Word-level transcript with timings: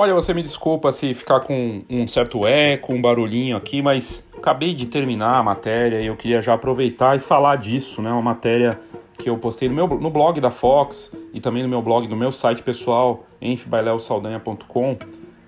Olha, 0.00 0.14
você 0.14 0.32
me 0.32 0.44
desculpa 0.44 0.92
se 0.92 1.12
ficar 1.12 1.40
com 1.40 1.82
um 1.90 2.06
certo 2.06 2.46
eco, 2.46 2.94
um 2.94 3.02
barulhinho 3.02 3.56
aqui, 3.56 3.82
mas 3.82 4.28
acabei 4.36 4.72
de 4.72 4.86
terminar 4.86 5.38
a 5.38 5.42
matéria 5.42 6.00
e 6.00 6.06
eu 6.06 6.14
queria 6.14 6.40
já 6.40 6.54
aproveitar 6.54 7.16
e 7.16 7.18
falar 7.18 7.56
disso, 7.56 8.00
né? 8.00 8.08
Uma 8.12 8.22
matéria 8.22 8.78
que 9.18 9.28
eu 9.28 9.36
postei 9.36 9.68
no, 9.68 9.74
meu, 9.74 9.88
no 9.88 10.08
blog 10.08 10.40
da 10.40 10.50
Fox 10.50 11.12
e 11.34 11.40
também 11.40 11.64
no 11.64 11.68
meu 11.68 11.82
blog, 11.82 12.06
no 12.06 12.14
meu 12.14 12.30
site 12.30 12.62
pessoal, 12.62 13.26
enfbaileosaldanha.com, 13.42 14.96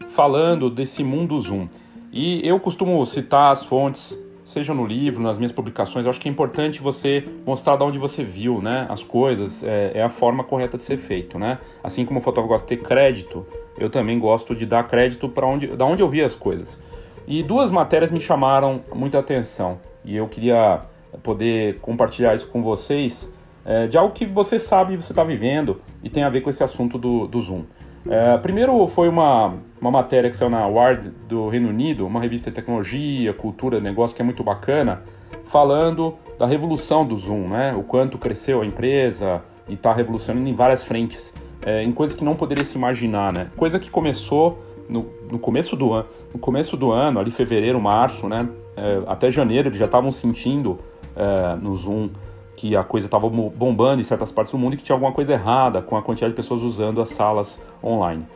falando 0.09 0.69
desse 0.69 1.05
mundo 1.05 1.39
Zoom. 1.39 1.69
E 2.13 2.45
eu 2.45 2.59
costumo 2.59 3.07
citar 3.07 3.53
as 3.53 3.65
fontes 3.65 4.19
seja 4.51 4.75
no 4.75 4.85
livro, 4.85 5.23
nas 5.23 5.39
minhas 5.39 5.53
publicações, 5.53 6.05
eu 6.05 6.11
acho 6.11 6.21
que 6.21 6.29
é 6.29 6.33
importante 6.33 6.81
você 6.81 7.25
mostrar 7.47 7.77
de 7.77 7.85
onde 7.85 7.99
você 7.99 8.25
viu, 8.25 8.61
né, 8.61 8.85
as 8.89 9.05
coisas, 9.05 9.63
é, 9.63 9.93
é 9.95 10.03
a 10.03 10.09
forma 10.09 10.43
correta 10.43 10.77
de 10.77 10.83
ser 10.83 10.97
feito, 10.97 11.39
né? 11.39 11.59
Assim 11.85 12.05
como 12.05 12.19
o 12.19 12.23
fotógrafo 12.23 12.49
gosta 12.49 12.67
de 12.67 12.77
ter 12.77 12.85
crédito, 12.85 13.47
eu 13.81 13.91
também 13.91 14.19
gosto 14.19 14.55
de 14.55 14.67
dar 14.67 14.87
crédito 14.87 15.29
para 15.29 15.47
onde, 15.47 15.67
da 15.69 15.85
onde 15.85 16.03
eu 16.03 16.09
vi 16.09 16.23
as 16.23 16.35
coisas. 16.35 16.81
E 17.27 17.43
duas 17.43 17.71
matérias 17.71 18.13
me 18.13 18.21
chamaram 18.21 18.83
muita 18.95 19.19
atenção 19.19 19.79
e 20.05 20.17
eu 20.17 20.29
queria 20.29 20.83
poder 21.23 21.79
compartilhar 21.81 22.35
isso 22.35 22.49
com 22.49 22.63
vocês 22.63 23.35
é, 23.65 23.87
de 23.87 23.99
algo 23.99 24.13
que 24.15 24.25
você 24.25 24.59
sabe, 24.59 24.97
você 24.97 25.13
está 25.13 25.25
vivendo 25.25 25.81
e 26.03 26.09
tem 26.09 26.23
a 26.23 26.29
ver 26.29 26.41
com 26.41 26.51
esse 26.51 26.63
assunto 26.63 26.99
do, 26.99 27.27
do 27.27 27.41
Zoom. 27.41 27.65
É, 28.09 28.39
primeiro 28.39 28.87
foi 28.87 29.09
uma, 29.09 29.55
uma 29.81 29.91
matéria 29.91 30.31
que 30.31 30.37
saiu 30.37 30.51
na 30.51 30.67
Ward 30.67 31.11
do 31.29 31.49
Reino 31.49 31.69
Unido, 31.69 32.07
uma 32.07 32.21
revista 32.21 32.51
de 32.51 32.57
tecnologia, 32.57 33.35
cultura, 33.35 33.79
negócio 33.79 34.17
que 34.17 34.23
é 34.23 34.25
muito 34.25 34.43
bacana, 34.43 35.03
falando 35.45 36.17
da 36.39 36.47
revolução 36.47 37.07
do 37.07 37.15
Zoom, 37.15 37.49
né? 37.49 37.75
O 37.77 37.83
quanto 37.83 38.17
cresceu 38.17 38.63
a 38.63 38.67
empresa 38.67 39.43
e 39.69 39.75
está 39.75 39.93
revolucionando 39.93 40.49
em 40.49 40.55
várias 40.55 40.83
frentes, 40.83 41.35
é, 41.65 41.83
em 41.83 41.93
coisas 41.93 42.17
que 42.17 42.25
não 42.25 42.35
poderia 42.35 42.65
se 42.65 42.77
imaginar, 42.77 43.33
né? 43.33 43.51
Coisa 43.57 43.79
que 43.79 43.91
começou 43.91 44.59
no, 44.89 45.07
no 45.31 45.39
começo 45.39 45.77
do 45.77 45.93
ano, 45.93 46.07
no 46.33 46.41
começo 46.41 46.77
do 46.77 46.91
ano, 46.91 47.21
ali 47.21 47.31
fevereiro, 47.31 47.81
março, 47.81 48.29
né? 48.29 48.49
É, 48.77 49.03
até 49.07 49.31
janeiro 49.31 49.69
eles 49.69 49.79
já 49.79 49.85
estavam 49.85 50.11
sentindo 50.11 50.79
é, 51.17 51.57
no 51.57 51.75
Zoom 51.75 52.11
que 52.57 52.77
a 52.77 52.85
coisa 52.85 53.07
estava 53.07 53.29
bombando 53.29 54.01
em 54.01 54.05
certas 54.05 54.31
partes 54.31 54.53
do 54.53 54.59
mundo 54.59 54.75
e 54.75 54.77
que 54.77 54.83
tinha 54.83 54.95
alguma 54.95 55.13
coisa 55.13 55.33
errada 55.33 55.81
com 55.81 55.97
a 55.97 56.03
quantidade 56.03 56.33
de 56.33 56.37
pessoas 56.37 56.63
usando 56.63 57.01
as 57.01 57.09
salas 57.09 57.61
online. 57.83 58.27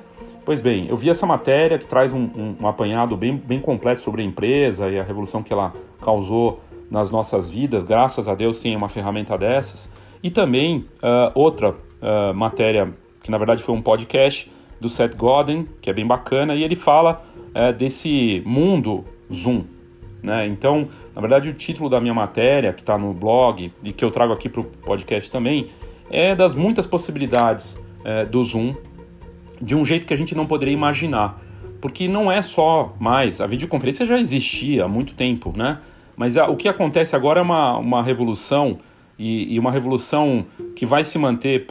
Pois 0.44 0.60
bem, 0.60 0.86
eu 0.88 0.96
vi 0.96 1.10
essa 1.10 1.26
matéria 1.26 1.78
que 1.78 1.86
traz 1.86 2.12
um, 2.12 2.20
um, 2.20 2.56
um, 2.60 2.68
apanhado 2.68 3.16
bem, 3.16 3.36
bem 3.36 3.60
completo 3.60 4.00
sobre 4.00 4.22
a 4.22 4.24
empresa 4.24 4.88
e 4.88 4.98
a 4.98 5.02
revolução 5.02 5.42
que 5.42 5.52
ela 5.52 5.72
causou 6.00 6.60
nas 6.90 7.10
nossas 7.10 7.50
vidas. 7.50 7.84
Graças 7.84 8.28
a 8.28 8.34
Deus 8.34 8.60
tem 8.60 8.76
uma 8.76 8.88
ferramenta 8.88 9.36
dessas. 9.36 9.90
E 10.22 10.30
também 10.30 10.88
uh, 11.02 11.30
outra 11.34 11.70
uh, 11.70 12.34
matéria, 12.34 12.94
que 13.24 13.30
na 13.30 13.38
verdade 13.38 13.62
foi 13.62 13.74
um 13.74 13.80
podcast 13.80 14.52
do 14.78 14.88
Seth 14.88 15.16
Godin, 15.16 15.66
que 15.80 15.88
é 15.88 15.92
bem 15.94 16.06
bacana, 16.06 16.54
e 16.54 16.62
ele 16.62 16.76
fala 16.76 17.24
uh, 17.48 17.72
desse 17.72 18.42
mundo 18.44 19.02
Zoom, 19.32 19.64
né? 20.22 20.46
Então, 20.46 20.88
na 21.14 21.22
verdade, 21.22 21.48
o 21.48 21.54
título 21.54 21.88
da 21.88 22.00
minha 22.02 22.12
matéria, 22.12 22.70
que 22.72 22.80
está 22.80 22.98
no 22.98 23.14
blog 23.14 23.72
e 23.82 23.92
que 23.92 24.04
eu 24.04 24.10
trago 24.10 24.32
aqui 24.32 24.48
para 24.48 24.60
o 24.60 24.64
podcast 24.64 25.30
também, 25.30 25.70
é 26.10 26.34
das 26.34 26.54
muitas 26.54 26.86
possibilidades 26.86 27.80
é, 28.04 28.26
do 28.26 28.44
Zoom 28.44 28.74
de 29.60 29.74
um 29.74 29.84
jeito 29.84 30.06
que 30.06 30.12
a 30.12 30.16
gente 30.16 30.34
não 30.34 30.46
poderia 30.46 30.74
imaginar. 30.74 31.40
Porque 31.80 32.08
não 32.08 32.30
é 32.30 32.42
só 32.42 32.94
mais, 32.98 33.40
a 33.40 33.46
videoconferência 33.46 34.06
já 34.06 34.18
existia 34.18 34.84
há 34.84 34.88
muito 34.88 35.14
tempo, 35.14 35.52
né? 35.56 35.78
Mas 36.16 36.36
a, 36.36 36.48
o 36.48 36.56
que 36.56 36.68
acontece 36.68 37.16
agora 37.16 37.40
é 37.40 37.42
uma, 37.42 37.78
uma 37.78 38.02
revolução 38.02 38.78
e, 39.18 39.54
e 39.54 39.58
uma 39.58 39.70
revolução 39.70 40.44
que 40.74 40.84
vai 40.84 41.04
se 41.04 41.18
manter 41.18 41.66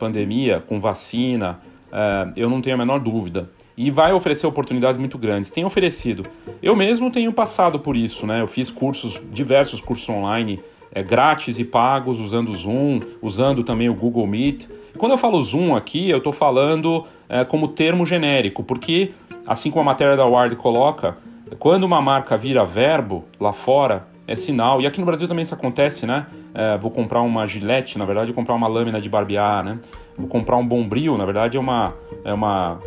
pós-pandemia, 0.00 0.64
com 0.66 0.80
vacina, 0.80 1.60
é, 1.92 2.28
eu 2.34 2.48
não 2.48 2.62
tenho 2.62 2.74
a 2.74 2.78
menor 2.78 2.98
dúvida 2.98 3.50
e 3.76 3.90
vai 3.90 4.12
oferecer 4.12 4.46
oportunidades 4.46 4.98
muito 4.98 5.18
grandes. 5.18 5.50
Tem 5.50 5.64
oferecido. 5.64 6.22
Eu 6.62 6.74
mesmo 6.74 7.10
tenho 7.10 7.32
passado 7.32 7.78
por 7.78 7.96
isso, 7.96 8.26
né? 8.26 8.40
Eu 8.40 8.48
fiz 8.48 8.70
cursos, 8.70 9.20
diversos 9.30 9.80
cursos 9.80 10.08
online, 10.08 10.60
é, 10.92 11.02
grátis 11.02 11.58
e 11.58 11.64
pagos, 11.64 12.18
usando 12.18 12.50
o 12.50 12.54
Zoom, 12.54 13.00
usando 13.20 13.62
também 13.62 13.88
o 13.88 13.94
Google 13.94 14.26
Meet. 14.26 14.66
E 14.94 14.98
quando 14.98 15.12
eu 15.12 15.18
falo 15.18 15.42
Zoom 15.42 15.76
aqui, 15.76 16.08
eu 16.10 16.18
estou 16.18 16.32
falando 16.32 17.06
é, 17.28 17.44
como 17.44 17.68
termo 17.68 18.04
genérico, 18.04 18.62
porque, 18.62 19.12
assim 19.46 19.70
como 19.70 19.82
a 19.82 19.84
matéria 19.84 20.16
da 20.16 20.24
Ward 20.24 20.56
coloca, 20.56 21.16
quando 21.58 21.84
uma 21.84 22.00
marca 22.00 22.36
vira 22.36 22.64
verbo 22.64 23.24
lá 23.38 23.52
fora, 23.52 24.06
é 24.30 24.36
sinal. 24.36 24.80
E 24.80 24.86
aqui 24.86 25.00
no 25.00 25.06
Brasil 25.06 25.26
também 25.26 25.42
isso 25.42 25.52
acontece, 25.52 26.06
né? 26.06 26.26
É, 26.54 26.78
vou 26.78 26.90
comprar 26.90 27.20
uma 27.20 27.46
gilete, 27.48 27.98
na 27.98 28.04
verdade, 28.04 28.28
vou 28.28 28.36
comprar 28.36 28.54
uma 28.54 28.68
lâmina 28.68 29.00
de 29.00 29.08
barbear, 29.08 29.64
né? 29.64 29.80
Vou 30.16 30.28
comprar 30.28 30.56
um 30.56 30.66
bombril, 30.66 31.18
na 31.18 31.24
verdade, 31.24 31.56
é 31.56 31.60
uma, 31.60 31.94
é 32.24 32.32
uma 32.32 32.78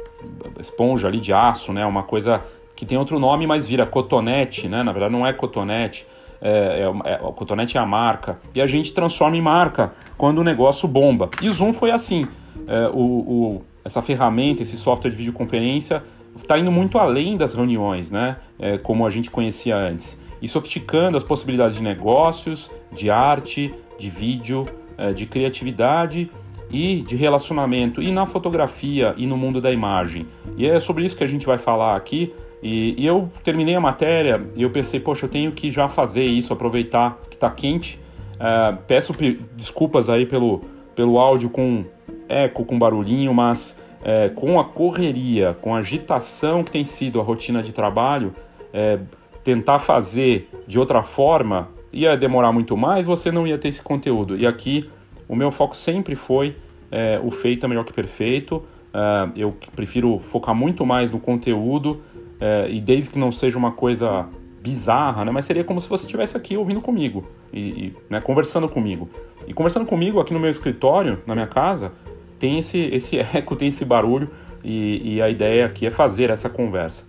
esponja 0.57 1.09
ali 1.09 1.19
de 1.19 1.33
aço, 1.33 1.73
né? 1.73 1.85
Uma 1.85 2.03
coisa 2.03 2.41
que 2.77 2.85
tem 2.85 2.97
outro 2.97 3.19
nome, 3.19 3.45
mas 3.45 3.67
vira 3.67 3.85
cotonete, 3.85 4.69
né? 4.69 4.83
Na 4.83 4.93
verdade 4.93 5.11
não 5.11 5.27
é 5.27 5.33
cotonete. 5.33 6.07
É, 6.41 6.89
é, 7.05 7.11
é, 7.11 7.19
o 7.21 7.33
cotonete 7.33 7.77
é 7.77 7.81
a 7.81 7.85
marca. 7.85 8.39
E 8.55 8.61
a 8.61 8.67
gente 8.67 8.93
transforma 8.93 9.35
em 9.35 9.41
marca 9.41 9.91
quando 10.17 10.39
o 10.39 10.43
negócio 10.45 10.87
bomba. 10.87 11.29
E 11.41 11.49
o 11.49 11.53
Zoom 11.53 11.73
foi 11.73 11.91
assim. 11.91 12.25
É, 12.67 12.87
o, 12.87 12.99
o, 12.99 13.61
essa 13.83 14.01
ferramenta, 14.01 14.63
esse 14.63 14.77
software 14.77 15.11
de 15.11 15.17
videoconferência, 15.17 16.03
está 16.37 16.57
indo 16.57 16.71
muito 16.71 16.97
além 16.97 17.35
das 17.35 17.53
reuniões, 17.53 18.11
né? 18.11 18.37
É, 18.57 18.77
como 18.77 19.05
a 19.05 19.09
gente 19.09 19.29
conhecia 19.29 19.75
antes. 19.75 20.22
E 20.43 20.47
sofisticando 20.49 21.15
as 21.15 21.23
possibilidades 21.23 21.77
de 21.77 21.81
negócios, 21.81 22.69
de 22.91 23.09
arte, 23.09 23.73
de 23.97 24.09
vídeo, 24.09 24.65
é, 24.97 25.13
de 25.13 25.25
criatividade 25.25 26.29
e 26.69 27.01
de 27.01 27.15
relacionamento 27.15 28.01
e 28.01 28.11
na 28.11 28.25
fotografia 28.25 29.13
e 29.15 29.25
no 29.25 29.37
mundo 29.37 29.61
da 29.61 29.71
imagem. 29.71 30.27
E 30.57 30.67
é 30.67 30.79
sobre 30.81 31.05
isso 31.05 31.15
que 31.15 31.23
a 31.23 31.27
gente 31.27 31.45
vai 31.45 31.57
falar 31.57 31.95
aqui. 31.95 32.33
E, 32.61 32.93
eu 33.05 33.31
terminei 33.41 33.75
a 33.75 33.79
matéria 33.79 34.35
e 34.53 34.63
eu 34.63 34.69
pensei, 34.69 34.99
poxa, 34.99 35.25
eu 35.25 35.29
tenho 35.29 35.53
que 35.53 35.71
já 35.71 35.87
fazer 35.87 36.25
isso, 36.25 36.51
aproveitar 36.51 37.17
que 37.29 37.35
está 37.35 37.49
quente. 37.49 37.97
Uh, 38.33 38.75
peço 38.85 39.15
desculpas 39.55 40.09
aí 40.09 40.25
pelo, 40.25 40.61
pelo 40.93 41.19
áudio 41.19 41.49
com 41.49 41.85
eco, 42.27 42.65
com 42.65 42.77
barulhinho, 42.77 43.33
mas 43.33 43.81
é, 44.03 44.27
com 44.29 44.59
a 44.59 44.65
correria, 44.65 45.55
com 45.61 45.73
a 45.73 45.79
agitação 45.79 46.63
que 46.63 46.71
tem 46.71 46.83
sido 46.83 47.19
a 47.21 47.23
rotina 47.23 47.63
de 47.63 47.71
trabalho, 47.71 48.33
é, 48.73 48.99
tentar 49.43 49.79
fazer 49.79 50.49
de 50.67 50.79
outra 50.79 51.03
forma 51.03 51.69
ia 51.91 52.17
demorar 52.17 52.51
muito 52.51 52.75
mais, 52.75 53.05
você 53.05 53.31
não 53.31 53.45
ia 53.45 53.57
ter 53.57 53.67
esse 53.67 53.81
conteúdo. 53.81 54.37
E 54.37 54.47
aqui 54.47 54.89
o 55.29 55.35
meu 55.35 55.51
foco 55.51 55.75
sempre 55.75 56.15
foi 56.15 56.55
é, 56.91 57.19
o 57.23 57.31
feito 57.31 57.65
é 57.65 57.69
melhor 57.69 57.83
que 57.83 57.93
perfeito. 57.93 58.63
É, 58.93 59.29
eu 59.35 59.55
prefiro 59.75 60.19
focar 60.19 60.53
muito 60.53 60.85
mais 60.85 61.11
no 61.11 61.19
conteúdo 61.19 62.01
é, 62.39 62.67
e 62.69 62.79
desde 62.79 63.09
que 63.09 63.19
não 63.19 63.31
seja 63.31 63.57
uma 63.57 63.71
coisa 63.71 64.27
bizarra, 64.61 65.25
né? 65.25 65.31
Mas 65.31 65.45
seria 65.45 65.63
como 65.63 65.81
se 65.81 65.89
você 65.89 66.05
estivesse 66.05 66.37
aqui 66.37 66.55
ouvindo 66.55 66.81
comigo 66.81 67.25
e, 67.51 67.59
e 67.59 67.95
né, 68.09 68.21
conversando 68.21 68.69
comigo. 68.69 69.09
E 69.47 69.53
conversando 69.53 69.85
comigo 69.85 70.19
aqui 70.19 70.33
no 70.33 70.39
meu 70.39 70.49
escritório, 70.49 71.21
na 71.27 71.35
minha 71.35 71.47
casa, 71.47 71.91
tem 72.39 72.59
esse, 72.59 72.79
esse 72.79 73.17
eco, 73.33 73.55
tem 73.55 73.67
esse 73.67 73.83
barulho 73.83 74.29
e, 74.63 75.15
e 75.15 75.21
a 75.21 75.29
ideia 75.29 75.65
aqui 75.65 75.85
é 75.85 75.91
fazer 75.91 76.29
essa 76.29 76.49
conversa. 76.49 77.05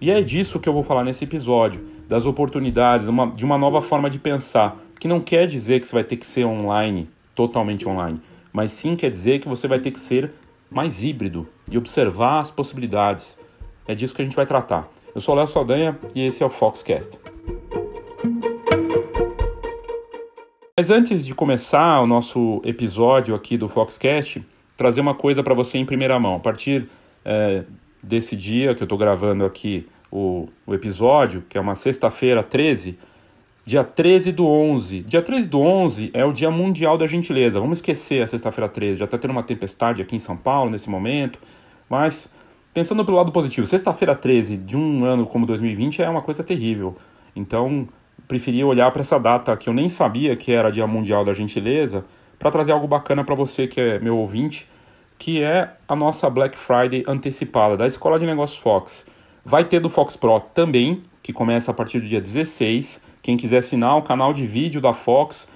E 0.00 0.10
é 0.10 0.20
disso 0.20 0.60
que 0.60 0.68
eu 0.68 0.72
vou 0.72 0.82
falar 0.82 1.04
nesse 1.04 1.24
episódio, 1.24 1.88
das 2.06 2.26
oportunidades, 2.26 3.08
uma, 3.08 3.28
de 3.28 3.44
uma 3.44 3.56
nova 3.56 3.80
forma 3.80 4.10
de 4.10 4.18
pensar, 4.18 4.76
que 5.00 5.08
não 5.08 5.20
quer 5.20 5.46
dizer 5.46 5.80
que 5.80 5.86
você 5.86 5.94
vai 5.94 6.04
ter 6.04 6.16
que 6.16 6.26
ser 6.26 6.44
online 6.44 7.08
totalmente 7.34 7.88
online, 7.88 8.18
mas 8.52 8.72
sim 8.72 8.96
quer 8.96 9.10
dizer 9.10 9.38
que 9.38 9.48
você 9.48 9.68
vai 9.68 9.78
ter 9.78 9.90
que 9.90 9.98
ser 9.98 10.32
mais 10.70 11.02
híbrido 11.02 11.46
e 11.70 11.78
observar 11.78 12.40
as 12.40 12.50
possibilidades. 12.50 13.38
É 13.86 13.94
disso 13.94 14.14
que 14.14 14.22
a 14.22 14.24
gente 14.24 14.36
vai 14.36 14.46
tratar. 14.46 14.88
Eu 15.14 15.20
sou 15.20 15.34
Léo 15.34 15.46
Saldanha 15.46 15.98
e 16.14 16.26
esse 16.26 16.42
é 16.42 16.46
o 16.46 16.50
Foxcast. 16.50 17.18
Mas 20.78 20.90
antes 20.90 21.24
de 21.24 21.34
começar 21.34 22.00
o 22.00 22.06
nosso 22.06 22.60
episódio 22.64 23.34
aqui 23.34 23.56
do 23.56 23.66
Foxcast, 23.66 24.44
trazer 24.76 25.00
uma 25.00 25.14
coisa 25.14 25.42
para 25.42 25.54
você 25.54 25.78
em 25.78 25.86
primeira 25.86 26.18
mão. 26.18 26.36
A 26.36 26.40
partir 26.40 26.88
é, 27.24 27.64
desse 28.06 28.36
dia 28.36 28.74
que 28.74 28.82
eu 28.82 28.86
estou 28.86 28.96
gravando 28.96 29.44
aqui 29.44 29.86
o, 30.10 30.48
o 30.66 30.74
episódio, 30.74 31.44
que 31.48 31.58
é 31.58 31.60
uma 31.60 31.74
sexta-feira 31.74 32.42
13, 32.42 32.96
Dia 33.66 33.82
13 33.82 34.30
do 34.30 34.46
11. 34.46 35.00
Dia 35.00 35.20
13 35.20 35.48
do 35.48 35.60
11 35.60 36.12
é 36.14 36.24
o 36.24 36.32
Dia 36.32 36.52
Mundial 36.52 36.96
da 36.96 37.04
Gentileza. 37.08 37.58
Vamos 37.58 37.78
esquecer 37.78 38.22
a 38.22 38.26
sexta-feira 38.28 38.68
13. 38.68 38.96
Já 38.96 39.06
está 39.06 39.18
tendo 39.18 39.32
uma 39.32 39.42
tempestade 39.42 40.00
aqui 40.00 40.14
em 40.14 40.20
São 40.20 40.36
Paulo 40.36 40.70
nesse 40.70 40.88
momento. 40.88 41.40
Mas, 41.90 42.32
pensando 42.72 43.04
pelo 43.04 43.16
lado 43.16 43.32
positivo, 43.32 43.66
sexta-feira 43.66 44.14
13 44.14 44.56
de 44.56 44.76
um 44.76 45.04
ano 45.04 45.26
como 45.26 45.44
2020 45.44 46.00
é 46.00 46.08
uma 46.08 46.22
coisa 46.22 46.44
terrível. 46.44 46.94
Então, 47.34 47.88
preferi 48.28 48.62
olhar 48.62 48.88
para 48.92 49.00
essa 49.00 49.18
data 49.18 49.56
que 49.56 49.68
eu 49.68 49.72
nem 49.72 49.88
sabia 49.88 50.36
que 50.36 50.52
era 50.52 50.70
Dia 50.70 50.86
Mundial 50.86 51.24
da 51.24 51.32
Gentileza 51.32 52.04
para 52.38 52.52
trazer 52.52 52.70
algo 52.70 52.86
bacana 52.86 53.24
para 53.24 53.34
você 53.34 53.66
que 53.66 53.80
é 53.80 53.98
meu 53.98 54.16
ouvinte, 54.16 54.68
que 55.18 55.42
é 55.42 55.70
a 55.88 55.96
nossa 55.96 56.28
Black 56.28 56.56
Friday 56.58 57.04
antecipada 57.06 57.76
da 57.76 57.86
Escola 57.86 58.18
de 58.18 58.26
Negócios 58.26 58.58
Fox. 58.58 59.06
Vai 59.44 59.64
ter 59.64 59.80
do 59.80 59.88
Fox 59.88 60.16
Pro 60.16 60.40
também, 60.40 61.02
que 61.22 61.32
começa 61.32 61.70
a 61.70 61.74
partir 61.74 62.00
do 62.00 62.08
dia 62.08 62.20
16 62.20 63.00
quem 63.22 63.36
quiser 63.36 63.58
assinar 63.58 63.96
o 63.96 64.02
canal 64.02 64.32
de 64.32 64.46
vídeo 64.46 64.80
da 64.80 64.92
Fox 64.92 65.48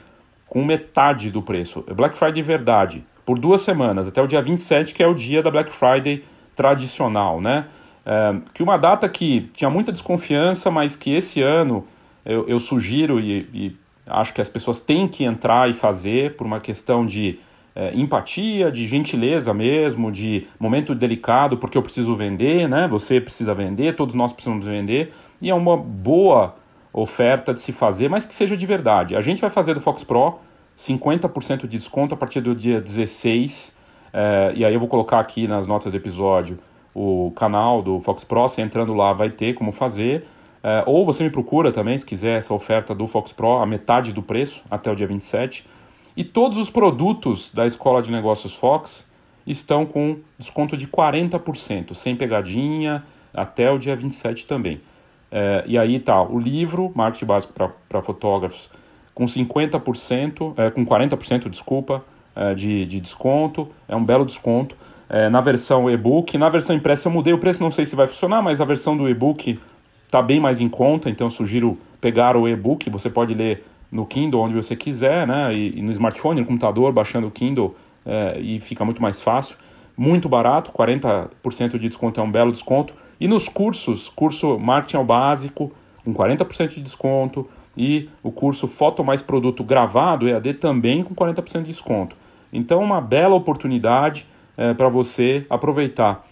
com 0.48 0.64
metade 0.64 1.30
do 1.30 1.40
preço. 1.40 1.84
É 1.86 1.94
Black 1.94 2.18
Friday 2.18 2.42
verdade, 2.42 3.04
por 3.24 3.38
duas 3.38 3.60
semanas, 3.60 4.08
até 4.08 4.20
o 4.20 4.26
dia 4.26 4.42
27, 4.42 4.92
que 4.92 5.02
é 5.02 5.06
o 5.06 5.14
dia 5.14 5.40
da 5.40 5.50
Black 5.50 5.70
Friday 5.70 6.24
tradicional, 6.56 7.40
né? 7.40 7.66
É, 8.04 8.34
que 8.52 8.62
uma 8.62 8.76
data 8.76 9.08
que 9.08 9.48
tinha 9.52 9.70
muita 9.70 9.92
desconfiança, 9.92 10.70
mas 10.70 10.96
que 10.96 11.12
esse 11.12 11.40
ano 11.40 11.86
eu, 12.24 12.48
eu 12.48 12.58
sugiro 12.58 13.20
e, 13.20 13.48
e, 13.54 13.76
acho 14.06 14.34
que 14.34 14.40
as 14.40 14.48
pessoas 14.48 14.80
têm 14.80 15.06
que 15.06 15.22
entrar 15.22 15.70
e 15.70 15.72
fazer 15.72 16.34
por 16.34 16.46
uma 16.46 16.58
questão 16.58 17.06
de 17.06 17.38
é, 17.81 17.94
empatia, 17.94 18.71
de 18.71 18.87
gentileza 18.87 19.55
mesmo, 19.55 20.12
de 20.12 20.47
momento 20.59 20.94
delicado, 20.94 21.56
porque 21.56 21.79
eu 21.79 21.82
preciso 21.82 22.15
vender, 22.15 22.69
né? 22.69 22.87
Você 22.88 23.19
precisa 23.19 23.55
vender, 23.55 23.97
todos 23.97 24.15
nós 24.15 24.35
precisamos 24.35 24.67
vender, 24.67 25.15
e 25.41 25.49
é 25.49 25.55
uma 25.55 25.79
boa 25.79 26.56
oferta 26.93 27.55
de 27.55 27.61
se 27.61 27.73
fazer, 27.73 28.11
mas 28.11 28.27
que 28.27 28.35
seja 28.35 28.55
de 28.55 28.67
verdade. 28.67 29.17
A 29.17 29.23
gente 29.23 29.41
vai 29.41 29.49
fazer 29.49 29.73
do 29.73 29.81
Fox 29.81 30.05
Pro 30.05 30.41
50% 30.77 31.61
de 31.61 31.79
desconto 31.79 32.12
a 32.12 32.19
partir 32.19 32.43
do 32.43 32.55
dia 32.55 32.82
16, 32.82 33.75
é, 34.12 34.53
e 34.55 34.62
aí 34.62 34.75
eu 34.75 34.79
vou 34.79 34.88
colocar 34.88 35.19
aqui 35.19 35.49
nas 35.49 35.67
notas 35.67 35.91
do 35.91 35.97
episódio 35.97 36.59
o 36.94 37.32
canal 37.35 37.81
do 37.81 37.99
Fox 37.99 38.25
Pro, 38.25 38.43
você 38.43 38.61
entrando 38.61 38.93
lá 38.93 39.15
vai 39.15 39.31
ter 39.31 39.55
como 39.55 39.73
fazer. 39.73 40.27
É, 40.62 40.82
ou 40.85 41.06
você 41.06 41.25
me 41.25 41.31
procura 41.31 41.73
também, 41.73 41.97
se 41.97 42.05
quiser 42.05 42.37
essa 42.37 42.53
oferta 42.53 42.94
do 42.94 43.06
Fox 43.06 43.32
Pro, 43.32 43.56
a 43.56 43.65
metade 43.65 44.12
do 44.12 44.21
preço, 44.21 44.62
até 44.71 44.93
o 44.93 44.94
dia 44.94 45.06
27. 45.06 45.65
E 46.16 46.24
todos 46.24 46.58
os 46.58 46.70
produtos 46.70 47.52
da 47.52 47.66
Escola 47.66 48.02
de 48.02 48.10
Negócios 48.10 48.54
Fox 48.54 49.08
estão 49.46 49.86
com 49.86 50.18
desconto 50.38 50.76
de 50.76 50.86
40%, 50.86 51.94
sem 51.94 52.14
pegadinha, 52.16 53.04
até 53.32 53.70
o 53.70 53.78
dia 53.78 53.96
27 53.96 54.46
também. 54.46 54.80
É, 55.30 55.64
e 55.66 55.78
aí 55.78 55.98
tá 56.00 56.20
o 56.22 56.38
livro, 56.38 56.90
Marketing 56.94 57.24
Básico 57.24 57.52
para 57.88 58.02
Fotógrafos, 58.02 58.70
com 59.14 59.24
50%, 59.24 60.54
é, 60.56 60.70
com 60.70 60.84
40%, 60.84 61.48
desculpa, 61.48 62.04
é, 62.34 62.54
de, 62.54 62.86
de 62.86 63.00
desconto, 63.00 63.68
é 63.88 63.94
um 63.94 64.04
belo 64.04 64.24
desconto. 64.24 64.76
É, 65.08 65.28
na 65.28 65.40
versão 65.40 65.90
e-book, 65.90 66.38
na 66.38 66.48
versão 66.48 66.74
impressa 66.74 67.08
eu 67.08 67.12
mudei 67.12 67.32
o 67.32 67.38
preço, 67.38 67.62
não 67.62 67.70
sei 67.70 67.84
se 67.84 67.96
vai 67.96 68.06
funcionar, 68.06 68.42
mas 68.42 68.60
a 68.60 68.64
versão 68.64 68.96
do 68.96 69.08
e-book 69.08 69.58
está 70.06 70.22
bem 70.22 70.40
mais 70.40 70.60
em 70.60 70.68
conta, 70.68 71.10
então 71.10 71.26
eu 71.26 71.30
sugiro 71.30 71.78
pegar 72.00 72.36
o 72.36 72.48
e-book, 72.48 72.88
você 72.90 73.10
pode 73.10 73.34
ler 73.34 73.64
no 73.90 74.06
Kindle 74.06 74.40
onde 74.40 74.54
você 74.54 74.76
quiser, 74.76 75.26
né? 75.26 75.52
E, 75.52 75.78
e 75.78 75.82
no 75.82 75.90
smartphone, 75.90 76.40
no 76.40 76.46
computador, 76.46 76.92
baixando 76.92 77.26
o 77.26 77.31
Kindle 77.31 77.75
é, 78.04 78.38
e 78.40 78.60
fica 78.60 78.84
muito 78.84 79.02
mais 79.02 79.20
fácil. 79.20 79.56
Muito 79.96 80.28
barato, 80.28 80.72
40% 80.72 81.78
de 81.78 81.88
desconto 81.88 82.20
é 82.20 82.22
um 82.22 82.31
belo 82.31 82.50
desconto. 82.50 82.94
E 83.20 83.28
nos 83.28 83.48
cursos, 83.48 84.08
curso 84.08 84.58
Marketing 84.58 84.96
ao 84.96 85.04
Básico, 85.04 85.72
com 86.04 86.14
40% 86.14 86.75
de 86.75 86.81
desconto, 86.81 87.46
e 87.76 88.08
o 88.22 88.32
curso 88.32 88.66
Foto 88.66 89.04
Mais 89.04 89.22
Produto 89.22 89.62
Gravado, 89.62 90.28
EAD, 90.28 90.54
também 90.54 91.04
com 91.04 91.14
40% 91.14 91.62
de 91.62 91.69
desconto. 91.69 92.16
Então, 92.52 92.82
uma 92.82 93.00
bela 93.00 93.34
oportunidade 93.34 94.26
é, 94.56 94.75
para 94.75 94.88
você 94.88 95.46
aproveitar. 95.48 96.26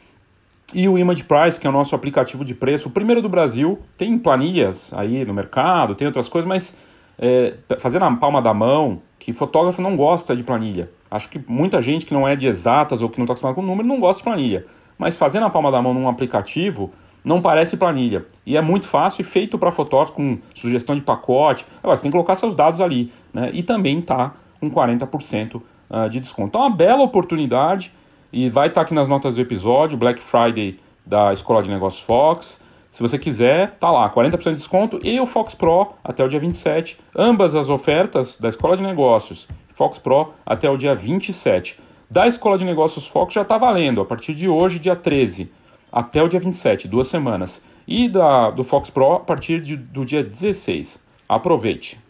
E 0.75 0.89
o 0.89 0.99
Image 0.99 1.25
Price, 1.25 1.59
que 1.59 1.67
é 1.67 1.71
o 1.71 1.73
nosso 1.73 1.95
aplicativo 1.95 2.45
de 2.45 2.55
preço, 2.55 2.89
o 2.89 2.91
primeiro 2.91 3.23
do 3.23 3.29
Brasil, 3.29 3.79
tem 3.97 4.19
planilhas 4.19 4.93
aí 4.93 5.25
no 5.25 5.33
mercado, 5.33 5.95
tem 5.95 6.07
outras 6.07 6.29
coisas, 6.29 6.47
mas 6.47 6.77
é, 7.19 7.55
fazer 7.79 7.99
na 7.99 8.15
palma 8.17 8.41
da 8.41 8.55
mão, 8.55 9.03
que 9.19 9.33
fotógrafo 9.33 9.83
não 9.83 9.97
gosta 9.97 10.37
de 10.37 10.43
planilha. 10.43 10.91
Acho 11.11 11.29
que 11.29 11.41
muita 11.47 11.83
gente 11.83 12.07
que 12.07 12.15
não 12.15 12.27
é 12.29 12.37
de 12.37 12.47
exatas 12.47 13.03
ou 13.03 13.09
que 13.09 13.19
não 13.19 13.25
está 13.25 13.33
acostumado 13.33 13.57
com 13.57 13.63
número 13.63 13.89
não 13.89 13.99
gosta 13.99 14.21
de 14.21 14.25
planilha. 14.25 14.67
Mas 14.97 15.17
fazer 15.17 15.41
na 15.41 15.51
palma 15.51 15.71
da 15.71 15.81
mão 15.81 15.95
num 15.95 16.09
aplicativo 16.09 16.93
não 17.25 17.41
parece 17.41 17.77
planilha. 17.77 18.27
E 18.47 18.57
é 18.57 18.61
muito 18.61 18.87
fácil 18.87 19.23
e 19.23 19.25
feito 19.25 19.59
para 19.59 19.71
fotógrafos 19.71 20.15
com 20.15 20.39
sugestão 20.55 20.95
de 20.95 21.03
pacote. 21.03 21.67
Agora, 21.83 21.97
você 21.97 22.03
tem 22.03 22.11
que 22.11 22.15
colocar 22.15 22.35
seus 22.35 22.55
dados 22.55 22.81
ali. 22.81 23.13
Né? 23.33 23.51
E 23.53 23.63
também 23.63 23.99
está 23.99 24.35
com 24.61 24.71
40% 24.71 25.61
ah, 25.91 26.09
de 26.09 26.21
desconto. 26.21 26.49
Então, 26.49 26.61
uma 26.61 26.71
bela 26.71 27.03
oportunidade 27.03 27.93
e 28.33 28.51
vai 28.51 28.69
estar 28.69 28.81
tá 28.81 28.85
aqui 28.85 28.95
nas 28.95 29.09
notas 29.09 29.35
do 29.35 29.41
episódio, 29.41 29.97
Black 29.97 30.23
Friday 30.23 30.79
da 31.05 31.33
Escola 31.33 31.63
de 31.63 31.71
Negócios 31.71 32.03
Fox. 32.03 32.61
Se 32.91 33.03
você 33.03 33.19
quiser, 33.19 33.77
tá 33.79 33.91
lá, 33.91 34.09
40% 34.11 34.45
de 34.45 34.55
desconto 34.55 34.99
e 35.03 35.21
o 35.21 35.27
Fox 35.27 35.55
Pro 35.55 35.93
até 36.03 36.25
o 36.25 36.29
dia 36.29 36.41
27. 36.41 36.99
Ambas 37.15 37.55
as 37.55 37.69
ofertas 37.69 38.39
da 38.39 38.49
Escola 38.49 38.77
de 38.77 38.83
Negócios 38.83 39.47
Fox 39.75 39.99
Pro 39.99 40.33
até 40.45 40.69
o 40.69 40.77
dia 40.77 40.95
27. 40.95 41.79
Da 42.11 42.27
Escola 42.27 42.57
de 42.57 42.65
Negócios 42.65 43.07
Fox 43.07 43.35
já 43.35 43.43
está 43.43 43.59
valendo, 43.59 44.01
a 44.01 44.05
partir 44.05 44.35
de 44.35 44.49
hoje, 44.49 44.79
dia 44.79 44.97
13, 44.97 45.53
até 45.93 46.23
o 46.23 46.29
dia 46.29 46.41
27, 46.41 46.89
duas 46.89 47.07
semanas. 47.07 47.63
E 47.87 48.09
da, 48.09 48.51
do 48.51 48.65
Fox 48.65 48.91
Pro 48.91 49.13
a 49.13 49.21
partir 49.21 49.61
de, 49.61 49.77
do 49.77 50.05
dia 50.05 50.25
16. 50.25 51.05
Aproveite! 51.29 52.01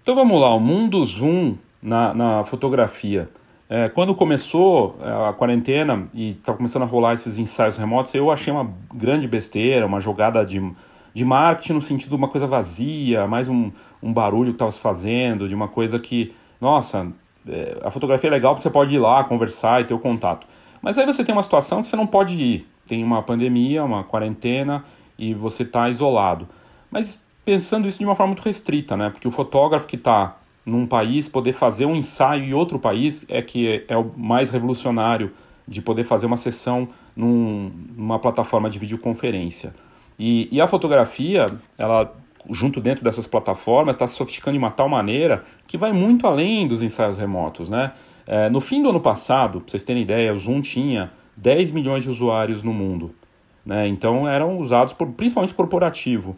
Então 0.00 0.14
vamos 0.14 0.40
lá, 0.40 0.54
o 0.54 0.60
mundo 0.60 1.04
zoom 1.04 1.56
na, 1.82 2.14
na 2.14 2.44
fotografia. 2.44 3.28
É, 3.68 3.88
quando 3.88 4.14
começou 4.14 4.96
é, 5.02 5.28
a 5.28 5.32
quarentena 5.32 6.08
e 6.14 6.30
estava 6.30 6.56
começando 6.56 6.84
a 6.84 6.86
rolar 6.86 7.14
esses 7.14 7.36
ensaios 7.36 7.76
remotos, 7.76 8.14
eu 8.14 8.30
achei 8.30 8.52
uma 8.52 8.70
grande 8.94 9.26
besteira, 9.26 9.84
uma 9.84 9.98
jogada 9.98 10.44
de, 10.44 10.62
de 11.12 11.24
marketing 11.24 11.72
no 11.72 11.80
sentido 11.80 12.10
de 12.10 12.16
uma 12.16 12.28
coisa 12.28 12.46
vazia, 12.46 13.26
mais 13.26 13.48
um, 13.48 13.72
um 14.00 14.12
barulho 14.12 14.50
que 14.50 14.56
estava 14.56 14.70
se 14.70 14.78
fazendo, 14.78 15.48
de 15.48 15.54
uma 15.54 15.66
coisa 15.66 15.98
que, 15.98 16.32
nossa, 16.60 17.08
é, 17.48 17.78
a 17.82 17.90
fotografia 17.90 18.30
é 18.30 18.32
legal, 18.32 18.56
você 18.56 18.70
pode 18.70 18.94
ir 18.94 19.00
lá, 19.00 19.24
conversar 19.24 19.80
e 19.80 19.84
ter 19.84 19.94
o 19.94 19.98
contato. 19.98 20.46
Mas 20.80 20.96
aí 20.96 21.04
você 21.04 21.24
tem 21.24 21.34
uma 21.34 21.42
situação 21.42 21.82
que 21.82 21.88
você 21.88 21.96
não 21.96 22.06
pode 22.06 22.34
ir. 22.34 22.68
Tem 22.86 23.02
uma 23.02 23.20
pandemia, 23.20 23.82
uma 23.82 24.04
quarentena 24.04 24.84
e 25.18 25.34
você 25.34 25.64
está 25.64 25.88
isolado. 25.90 26.48
Mas 26.88 27.18
pensando 27.44 27.88
isso 27.88 27.98
de 27.98 28.04
uma 28.04 28.14
forma 28.14 28.28
muito 28.28 28.44
restrita, 28.44 28.96
né? 28.96 29.10
Porque 29.10 29.26
o 29.26 29.30
fotógrafo 29.30 29.86
que 29.88 29.96
está 29.96 30.36
num 30.66 30.86
país, 30.86 31.28
poder 31.28 31.52
fazer 31.52 31.86
um 31.86 31.94
ensaio 31.94 32.44
em 32.44 32.52
outro 32.52 32.78
país 32.78 33.24
é 33.28 33.40
que 33.40 33.84
é, 33.88 33.96
o 33.96 34.10
mais 34.16 34.50
revolucionário 34.50 35.32
de 35.66 35.80
poder 35.80 36.04
fazer 36.04 36.26
uma 36.26 36.36
sessão 36.36 36.88
num, 37.14 37.72
numa 37.96 38.18
plataforma 38.18 38.68
de 38.68 38.78
videoconferência. 38.78 39.72
E, 40.18 40.48
e 40.50 40.60
a 40.60 40.66
fotografia, 40.66 41.46
ela 41.78 42.12
junto 42.50 42.80
dentro 42.80 43.02
dessas 43.02 43.26
plataformas, 43.26 43.94
está 43.94 44.06
se 44.06 44.14
sofisticando 44.14 44.52
de 44.52 44.58
uma 44.58 44.70
tal 44.70 44.88
maneira 44.88 45.44
que 45.66 45.76
vai 45.76 45.92
muito 45.92 46.26
além 46.26 46.66
dos 46.66 46.82
ensaios 46.82 47.18
remotos. 47.18 47.68
Né? 47.68 47.92
É, 48.26 48.48
no 48.48 48.60
fim 48.60 48.82
do 48.82 48.90
ano 48.90 49.00
passado, 49.00 49.60
para 49.60 49.70
vocês 49.70 49.84
terem 49.84 50.02
ideia, 50.02 50.32
o 50.32 50.36
Zoom 50.36 50.60
tinha 50.60 51.10
10 51.36 51.72
milhões 51.72 52.04
de 52.04 52.10
usuários 52.10 52.62
no 52.62 52.72
mundo. 52.72 53.14
Né? 53.64 53.88
Então 53.88 54.28
eram 54.28 54.58
usados 54.58 54.92
por, 54.92 55.08
principalmente 55.08 55.54
corporativo. 55.54 56.36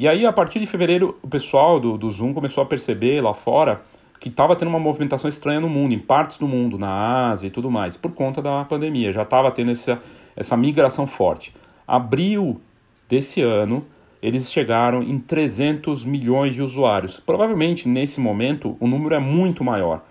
E 0.00 0.08
aí, 0.08 0.24
a 0.24 0.32
partir 0.32 0.58
de 0.58 0.66
fevereiro, 0.66 1.18
o 1.20 1.28
pessoal 1.28 1.78
do, 1.78 1.98
do 1.98 2.10
Zoom 2.10 2.32
começou 2.32 2.62
a 2.62 2.66
perceber 2.66 3.20
lá 3.20 3.34
fora 3.34 3.82
que 4.18 4.30
estava 4.30 4.56
tendo 4.56 4.68
uma 4.68 4.78
movimentação 4.78 5.28
estranha 5.28 5.60
no 5.60 5.68
mundo, 5.68 5.92
em 5.92 5.98
partes 5.98 6.38
do 6.38 6.48
mundo, 6.48 6.78
na 6.78 7.28
Ásia 7.28 7.48
e 7.48 7.50
tudo 7.50 7.70
mais, 7.70 7.98
por 7.98 8.12
conta 8.12 8.40
da 8.40 8.64
pandemia. 8.64 9.12
Já 9.12 9.24
estava 9.24 9.50
tendo 9.50 9.72
essa, 9.72 10.00
essa 10.34 10.56
migração 10.56 11.06
forte. 11.06 11.54
Abril 11.86 12.62
desse 13.10 13.42
ano, 13.42 13.84
eles 14.22 14.50
chegaram 14.50 15.02
em 15.02 15.18
300 15.18 16.06
milhões 16.06 16.54
de 16.54 16.62
usuários. 16.62 17.20
Provavelmente, 17.20 17.86
nesse 17.86 18.22
momento, 18.22 18.78
o 18.80 18.88
número 18.88 19.14
é 19.14 19.20
muito 19.20 19.62
maior. 19.62 20.02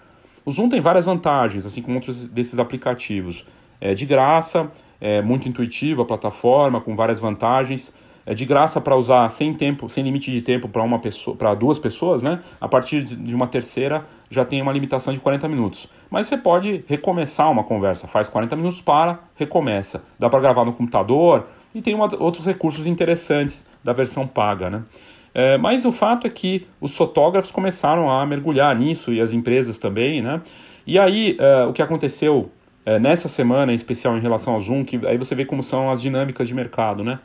O 0.46 0.52
Zoom 0.52 0.70
tem 0.70 0.80
várias 0.80 1.08
vantagens, 1.08 1.66
assim 1.66 1.82
como 1.82 1.96
outros 1.96 2.28
desses 2.28 2.60
aplicativos. 2.60 3.44
É 3.82 3.96
de 3.96 4.06
graça, 4.06 4.72
é 5.02 5.20
muito 5.20 5.50
intuitivo 5.50 6.04
a 6.04 6.06
plataforma, 6.06 6.80
com 6.80 6.96
várias 6.96 7.20
vantagens 7.20 7.92
é 8.30 8.34
de 8.36 8.46
graça 8.46 8.80
para 8.80 8.96
usar 8.96 9.28
sem 9.30 9.56
tempo, 9.56 9.90
sem 9.90 10.04
limite 10.04 10.30
de 10.30 10.40
tempo 10.40 10.70
para 10.70 10.84
uma 10.84 11.00
pessoa, 11.00 11.36
para 11.36 11.56
duas 11.56 11.80
pessoas, 11.80 12.22
né? 12.22 12.40
A 12.62 12.68
partir 12.68 13.04
de 13.04 13.34
uma 13.34 13.48
terceira 13.48 14.06
já 14.30 14.46
tem 14.46 14.62
uma 14.62 14.72
limitação 14.72 15.12
de 15.12 15.20
40 15.20 15.48
minutos. 15.48 15.90
Mas 16.12 16.28
você 16.28 16.38
pode 16.38 16.86
recomeçar 16.88 17.50
uma 17.50 17.64
conversa, 17.64 18.06
faz 18.06 18.30
40 18.30 18.56
minutos 18.56 18.82
para, 18.82 19.20
recomeça. 19.34 20.04
Dá 20.20 20.30
para 20.30 20.40
gravar 20.42 20.64
no 20.64 20.72
computador 20.72 21.48
e 21.74 21.82
tem 21.82 21.96
uma, 21.96 22.08
outros 22.20 22.46
recursos 22.46 22.86
interessantes 22.86 23.68
da 23.84 23.94
versão 23.94 24.28
paga, 24.28 24.70
né? 24.70 24.84
É, 25.34 25.58
mas 25.58 25.84
o 25.84 25.92
fato 25.92 26.28
é 26.28 26.30
que 26.30 26.68
os 26.80 26.96
fotógrafos 26.96 27.50
começaram 27.50 28.12
a 28.12 28.24
mergulhar 28.28 28.76
nisso 28.76 29.12
e 29.12 29.20
as 29.20 29.34
empresas 29.34 29.80
também, 29.80 30.22
né? 30.22 30.40
E 30.86 31.00
aí 31.00 31.36
é, 31.40 31.64
o 31.66 31.74
que 31.74 31.82
aconteceu 31.82 32.52
é, 32.86 33.00
nessa 33.00 33.28
semana, 33.28 33.72
em 33.72 33.76
especial 33.76 34.16
em 34.16 34.22
relação 34.22 34.54
ao 34.54 34.62
Zoom, 34.62 34.86
que 34.86 35.04
aí 35.08 35.18
você 35.18 35.34
vê 35.34 35.46
como 35.46 35.64
são 35.64 35.90
as 35.90 36.00
dinâmicas 36.00 36.48
de 36.48 36.54
mercado, 36.54 37.04
né? 37.04 37.20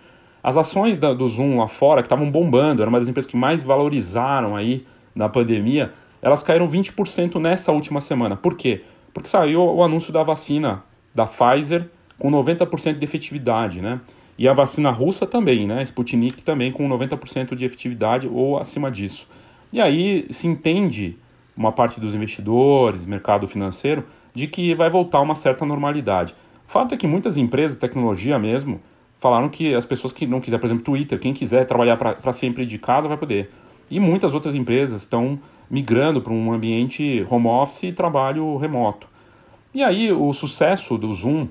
As 0.44 0.58
ações 0.58 0.98
da, 0.98 1.14
do 1.14 1.26
Zoom 1.26 1.56
lá 1.56 1.66
fora, 1.66 2.02
que 2.02 2.06
estavam 2.06 2.30
bombando, 2.30 2.82
era 2.82 2.88
uma 2.90 3.00
das 3.00 3.08
empresas 3.08 3.30
que 3.30 3.34
mais 3.36 3.64
valorizaram 3.64 4.54
aí 4.54 4.84
na 5.14 5.26
pandemia, 5.26 5.90
elas 6.20 6.42
caíram 6.42 6.68
20% 6.68 7.40
nessa 7.40 7.72
última 7.72 7.98
semana. 8.02 8.36
Por 8.36 8.54
quê? 8.54 8.82
Porque 9.14 9.26
saiu 9.26 9.62
o 9.62 9.82
anúncio 9.82 10.12
da 10.12 10.22
vacina 10.22 10.84
da 11.14 11.24
Pfizer 11.24 11.88
com 12.18 12.30
90% 12.30 12.98
de 12.98 13.04
efetividade, 13.04 13.80
né? 13.80 14.02
E 14.36 14.46
a 14.46 14.52
vacina 14.52 14.90
russa 14.90 15.26
também, 15.26 15.66
né? 15.66 15.82
Sputnik 15.82 16.42
também 16.42 16.70
com 16.70 16.86
90% 16.86 17.54
de 17.54 17.64
efetividade 17.64 18.28
ou 18.30 18.58
acima 18.58 18.90
disso. 18.90 19.26
E 19.72 19.80
aí 19.80 20.26
se 20.28 20.46
entende 20.46 21.16
uma 21.56 21.72
parte 21.72 21.98
dos 21.98 22.14
investidores, 22.14 23.06
mercado 23.06 23.48
financeiro, 23.48 24.04
de 24.34 24.46
que 24.46 24.74
vai 24.74 24.90
voltar 24.90 25.22
uma 25.22 25.34
certa 25.34 25.64
normalidade. 25.64 26.34
O 26.68 26.70
fato 26.70 26.94
é 26.94 26.98
que 26.98 27.06
muitas 27.06 27.38
empresas, 27.38 27.78
tecnologia 27.78 28.38
mesmo, 28.38 28.80
falaram 29.16 29.48
que 29.48 29.74
as 29.74 29.86
pessoas 29.86 30.12
que 30.12 30.26
não 30.26 30.40
quiser, 30.40 30.58
por 30.58 30.66
exemplo, 30.66 30.84
Twitter, 30.84 31.18
quem 31.18 31.32
quiser 31.32 31.64
trabalhar 31.66 31.96
para 31.96 32.32
sempre 32.32 32.66
de 32.66 32.78
casa 32.78 33.08
vai 33.08 33.16
poder. 33.16 33.50
E 33.90 34.00
muitas 34.00 34.34
outras 34.34 34.54
empresas 34.54 35.02
estão 35.02 35.38
migrando 35.70 36.20
para 36.20 36.32
um 36.32 36.52
ambiente 36.52 37.26
home 37.28 37.46
office 37.46 37.84
e 37.84 37.92
trabalho 37.92 38.56
remoto. 38.56 39.08
E 39.74 39.82
aí 39.82 40.12
o 40.12 40.32
sucesso 40.32 40.96
do 40.96 41.12
Zoom, 41.12 41.48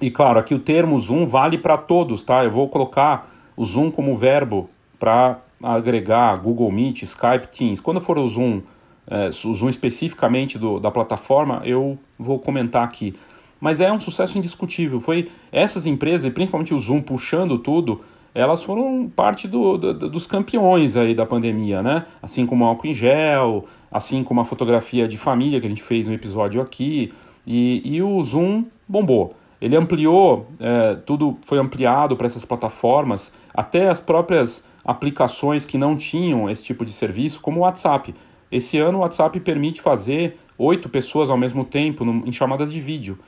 e 0.00 0.10
claro, 0.10 0.38
aqui 0.38 0.54
o 0.54 0.58
termo 0.58 0.98
Zoom 0.98 1.26
vale 1.26 1.58
para 1.58 1.76
todos, 1.76 2.22
tá? 2.22 2.44
Eu 2.44 2.50
vou 2.50 2.68
colocar 2.68 3.30
o 3.56 3.64
Zoom 3.64 3.90
como 3.90 4.16
verbo 4.16 4.68
para 4.98 5.40
agregar 5.62 6.36
Google 6.36 6.70
Meet, 6.70 7.02
Skype, 7.02 7.48
Teams. 7.48 7.80
Quando 7.80 8.00
for 8.00 8.18
o 8.18 8.28
Zoom, 8.28 8.60
é, 9.06 9.28
o 9.28 9.54
Zoom 9.54 9.68
especificamente 9.68 10.58
do, 10.58 10.78
da 10.78 10.90
plataforma, 10.90 11.62
eu 11.64 11.98
vou 12.18 12.38
comentar 12.38 12.84
aqui. 12.84 13.14
Mas 13.60 13.80
é 13.80 13.90
um 13.92 13.98
sucesso 13.98 14.38
indiscutível. 14.38 15.00
Foi 15.00 15.30
essas 15.50 15.86
empresas, 15.86 16.24
e 16.24 16.30
principalmente 16.30 16.74
o 16.74 16.78
Zoom 16.78 17.00
puxando 17.00 17.58
tudo, 17.58 18.00
elas 18.34 18.62
foram 18.62 19.10
parte 19.14 19.48
do, 19.48 19.76
do, 19.76 19.94
dos 20.08 20.26
campeões 20.26 20.96
aí 20.96 21.14
da 21.14 21.26
pandemia, 21.26 21.82
né? 21.82 22.06
Assim 22.22 22.46
como 22.46 22.64
o 22.64 22.68
álcool 22.68 22.86
em 22.86 22.94
gel, 22.94 23.64
assim 23.90 24.22
como 24.22 24.40
a 24.40 24.44
fotografia 24.44 25.08
de 25.08 25.18
família 25.18 25.60
que 25.60 25.66
a 25.66 25.70
gente 25.70 25.82
fez 25.82 26.06
no 26.06 26.14
episódio 26.14 26.60
aqui, 26.60 27.12
e, 27.46 27.82
e 27.84 28.02
o 28.02 28.22
Zoom 28.22 28.64
bombou. 28.86 29.34
Ele 29.60 29.76
ampliou, 29.76 30.46
é, 30.60 30.94
tudo 30.94 31.36
foi 31.44 31.58
ampliado 31.58 32.16
para 32.16 32.26
essas 32.26 32.44
plataformas, 32.44 33.32
até 33.52 33.88
as 33.88 34.00
próprias 34.00 34.64
aplicações 34.84 35.64
que 35.64 35.76
não 35.76 35.96
tinham 35.96 36.48
esse 36.48 36.62
tipo 36.62 36.84
de 36.84 36.92
serviço, 36.92 37.40
como 37.40 37.60
o 37.60 37.62
WhatsApp. 37.64 38.14
Esse 38.52 38.78
ano 38.78 38.98
o 38.98 39.00
WhatsApp 39.00 39.40
permite 39.40 39.80
fazer 39.80 40.38
oito 40.56 40.88
pessoas 40.88 41.28
ao 41.28 41.36
mesmo 41.36 41.64
tempo 41.64 42.04
em 42.04 42.32
chamadas 42.32 42.72
de 42.72 42.80
vídeo. 42.80 43.18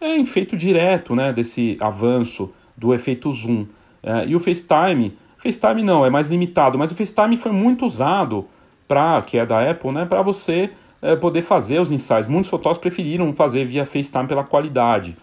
É 0.00 0.18
efeito 0.18 0.56
direto 0.56 1.14
né, 1.14 1.32
desse 1.32 1.76
avanço 1.80 2.52
do 2.76 2.92
efeito 2.94 3.30
Zoom. 3.32 3.66
É, 4.02 4.26
e 4.26 4.36
o 4.36 4.40
FaceTime, 4.40 5.16
FaceTime 5.38 5.82
não, 5.82 6.04
é 6.04 6.10
mais 6.10 6.28
limitado, 6.28 6.78
mas 6.78 6.92
o 6.92 6.94
FaceTime 6.94 7.36
foi 7.36 7.52
muito 7.52 7.86
usado 7.86 8.46
para, 8.86 9.22
que 9.22 9.38
é 9.38 9.46
da 9.46 9.70
Apple, 9.70 9.92
né, 9.92 10.04
para 10.04 10.22
você 10.22 10.70
é, 11.00 11.16
poder 11.16 11.42
fazer 11.42 11.80
os 11.80 11.90
ensaios. 11.90 12.26
Muitos 12.26 12.50
fotógrafos 12.50 12.80
preferiram 12.80 13.32
fazer 13.32 13.64
via 13.64 13.84
FaceTime 13.84 14.26
pela 14.26 14.44
qualidade. 14.44 15.16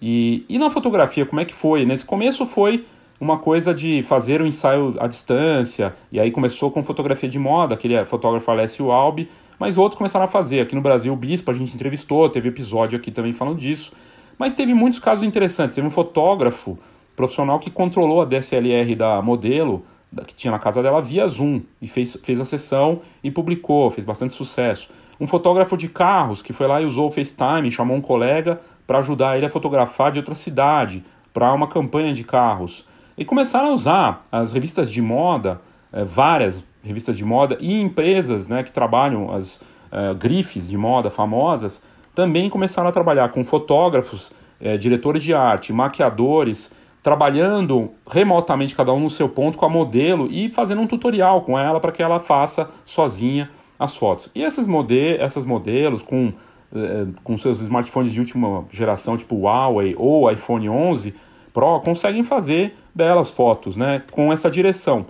E, 0.00 0.44
e 0.48 0.58
na 0.58 0.70
fotografia, 0.70 1.26
como 1.26 1.40
é 1.40 1.44
que 1.44 1.54
foi? 1.54 1.84
Nesse 1.84 2.04
começo 2.04 2.46
foi 2.46 2.84
uma 3.20 3.38
coisa 3.38 3.74
de 3.74 4.02
fazer 4.02 4.40
o 4.40 4.46
ensaio 4.46 4.94
à 5.00 5.06
distância, 5.08 5.94
e 6.12 6.20
aí 6.20 6.30
começou 6.30 6.70
com 6.70 6.82
fotografia 6.82 7.28
de 7.28 7.38
moda, 7.38 7.74
aquele 7.74 8.04
fotógrafo 8.04 8.48
Alessio 8.50 8.92
Albi, 8.92 9.28
mas 9.58 9.76
outros 9.76 9.98
começaram 9.98 10.24
a 10.24 10.28
fazer. 10.28 10.60
Aqui 10.60 10.74
no 10.74 10.80
Brasil, 10.80 11.12
o 11.12 11.16
Bispo 11.16 11.50
a 11.50 11.54
gente 11.54 11.74
entrevistou, 11.74 12.28
teve 12.28 12.48
episódio 12.48 12.96
aqui 12.96 13.10
também 13.10 13.32
falando 13.32 13.58
disso. 13.58 13.92
Mas 14.38 14.54
teve 14.54 14.72
muitos 14.72 14.98
casos 14.98 15.24
interessantes. 15.26 15.74
Teve 15.74 15.86
um 15.86 15.90
fotógrafo 15.90 16.78
profissional 17.16 17.58
que 17.58 17.70
controlou 17.70 18.22
a 18.22 18.24
DSLR 18.24 18.94
da 18.94 19.20
modelo, 19.20 19.84
que 20.26 20.34
tinha 20.34 20.52
na 20.52 20.58
casa 20.58 20.82
dela, 20.82 21.02
via 21.02 21.26
Zoom, 21.26 21.62
e 21.82 21.88
fez, 21.88 22.16
fez 22.22 22.40
a 22.40 22.44
sessão 22.44 23.00
e 23.22 23.30
publicou, 23.30 23.90
fez 23.90 24.04
bastante 24.04 24.32
sucesso. 24.32 24.90
Um 25.20 25.26
fotógrafo 25.26 25.76
de 25.76 25.88
carros 25.88 26.40
que 26.40 26.52
foi 26.52 26.68
lá 26.68 26.80
e 26.80 26.86
usou 26.86 27.08
o 27.08 27.10
FaceTime, 27.10 27.70
chamou 27.72 27.96
um 27.96 28.00
colega 28.00 28.60
para 28.86 28.98
ajudar 29.00 29.36
ele 29.36 29.44
a 29.44 29.50
fotografar 29.50 30.12
de 30.12 30.18
outra 30.18 30.34
cidade, 30.34 31.04
para 31.32 31.52
uma 31.52 31.66
campanha 31.66 32.12
de 32.12 32.24
carros. 32.24 32.86
E 33.16 33.24
começaram 33.24 33.70
a 33.70 33.72
usar 33.72 34.24
as 34.30 34.52
revistas 34.52 34.90
de 34.90 35.02
moda, 35.02 35.60
é, 35.92 36.04
várias 36.04 36.64
revistas 36.82 37.16
de 37.16 37.24
moda 37.24 37.58
e 37.60 37.80
empresas 37.80 38.48
né, 38.48 38.62
que 38.62 38.70
trabalham 38.70 39.32
as 39.32 39.60
é, 39.90 40.14
grifes 40.14 40.68
de 40.68 40.76
moda 40.76 41.10
famosas, 41.10 41.82
também 42.18 42.50
começaram 42.50 42.88
a 42.88 42.90
trabalhar 42.90 43.28
com 43.28 43.44
fotógrafos, 43.44 44.32
é, 44.60 44.76
diretores 44.76 45.22
de 45.22 45.32
arte, 45.32 45.72
maquiadores, 45.72 46.72
trabalhando 47.00 47.92
remotamente, 48.10 48.74
cada 48.74 48.92
um 48.92 48.98
no 48.98 49.08
seu 49.08 49.28
ponto, 49.28 49.56
com 49.56 49.64
a 49.64 49.68
modelo 49.68 50.26
e 50.28 50.50
fazendo 50.50 50.80
um 50.80 50.86
tutorial 50.88 51.42
com 51.42 51.56
ela 51.56 51.78
para 51.78 51.92
que 51.92 52.02
ela 52.02 52.18
faça 52.18 52.68
sozinha 52.84 53.48
as 53.78 53.96
fotos. 53.96 54.32
E 54.34 54.42
esses 54.42 54.66
mode 54.66 55.16
essas 55.16 55.46
modelos 55.46 56.02
com, 56.02 56.32
eh, 56.74 57.06
com 57.22 57.36
seus 57.36 57.60
smartphones 57.60 58.12
de 58.12 58.18
última 58.18 58.64
geração, 58.72 59.16
tipo 59.16 59.36
Huawei 59.36 59.94
ou 59.96 60.28
iPhone 60.28 60.68
11 60.68 61.14
Pro, 61.54 61.78
conseguem 61.78 62.24
fazer 62.24 62.76
belas 62.92 63.30
fotos 63.30 63.76
né, 63.76 64.02
com 64.10 64.32
essa 64.32 64.50
direção. 64.50 65.06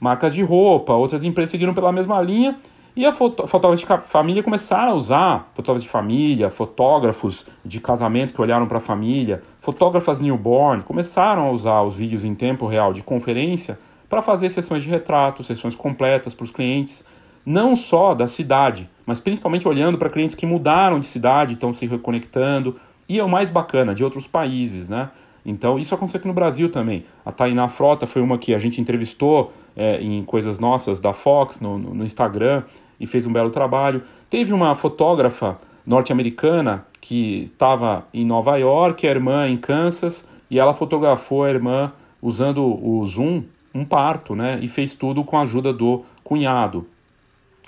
Marcas 0.00 0.32
de 0.32 0.42
roupa, 0.42 0.94
outras 0.94 1.22
empresas 1.24 1.50
seguiram 1.50 1.74
pela 1.74 1.92
mesma 1.92 2.22
linha 2.22 2.58
e 2.98 3.06
a 3.06 3.12
foto, 3.12 3.46
de 3.76 3.86
família 4.08 4.42
começaram 4.42 4.90
a 4.90 4.94
usar, 4.94 5.52
fotógrafos 5.54 5.84
de 5.84 5.88
família, 5.88 6.50
fotógrafos 6.50 7.46
de 7.64 7.78
casamento 7.78 8.34
que 8.34 8.40
olharam 8.40 8.66
para 8.66 8.78
a 8.78 8.80
família, 8.80 9.40
fotógrafas 9.60 10.20
newborn, 10.20 10.82
começaram 10.82 11.46
a 11.46 11.52
usar 11.52 11.80
os 11.82 11.96
vídeos 11.96 12.24
em 12.24 12.34
tempo 12.34 12.66
real 12.66 12.92
de 12.92 13.04
conferência 13.04 13.78
para 14.08 14.20
fazer 14.20 14.50
sessões 14.50 14.82
de 14.82 14.90
retrato, 14.90 15.44
sessões 15.44 15.76
completas 15.76 16.34
para 16.34 16.42
os 16.42 16.50
clientes 16.50 17.06
não 17.46 17.76
só 17.76 18.14
da 18.14 18.26
cidade, 18.26 18.90
mas 19.06 19.20
principalmente 19.20 19.68
olhando 19.68 19.96
para 19.96 20.10
clientes 20.10 20.34
que 20.34 20.44
mudaram 20.44 20.98
de 20.98 21.06
cidade, 21.06 21.54
estão 21.54 21.72
se 21.72 21.86
reconectando, 21.86 22.74
e 23.08 23.20
é 23.20 23.22
o 23.22 23.28
mais 23.28 23.48
bacana, 23.48 23.94
de 23.94 24.02
outros 24.02 24.26
países, 24.26 24.88
né? 24.88 25.08
Então, 25.46 25.78
isso 25.78 25.94
aconteceu 25.94 26.18
aqui 26.18 26.28
no 26.28 26.34
Brasil 26.34 26.68
também. 26.68 27.04
A 27.24 27.32
Tainá 27.32 27.68
Frota 27.68 28.06
foi 28.06 28.20
uma 28.20 28.36
que 28.36 28.54
a 28.54 28.58
gente 28.58 28.80
entrevistou 28.80 29.52
é, 29.74 29.98
em 29.98 30.22
coisas 30.24 30.58
nossas 30.58 31.00
da 31.00 31.14
Fox, 31.14 31.60
no, 31.60 31.78
no 31.78 32.04
Instagram, 32.04 32.64
e 32.98 33.06
fez 33.06 33.26
um 33.26 33.32
belo 33.32 33.50
trabalho. 33.50 34.02
Teve 34.28 34.52
uma 34.52 34.74
fotógrafa 34.74 35.58
norte-americana 35.86 36.86
que 37.00 37.42
estava 37.42 38.06
em 38.12 38.24
Nova 38.24 38.56
York, 38.56 39.06
a 39.06 39.10
irmã 39.10 39.48
em 39.48 39.56
Kansas, 39.56 40.28
e 40.50 40.58
ela 40.58 40.74
fotografou 40.74 41.44
a 41.44 41.50
irmã 41.50 41.92
usando 42.20 42.64
o 42.64 43.04
Zoom, 43.06 43.44
um 43.74 43.84
parto, 43.84 44.34
né? 44.34 44.58
E 44.60 44.68
fez 44.68 44.94
tudo 44.94 45.22
com 45.22 45.38
a 45.38 45.42
ajuda 45.42 45.72
do 45.72 46.04
cunhado. 46.24 46.86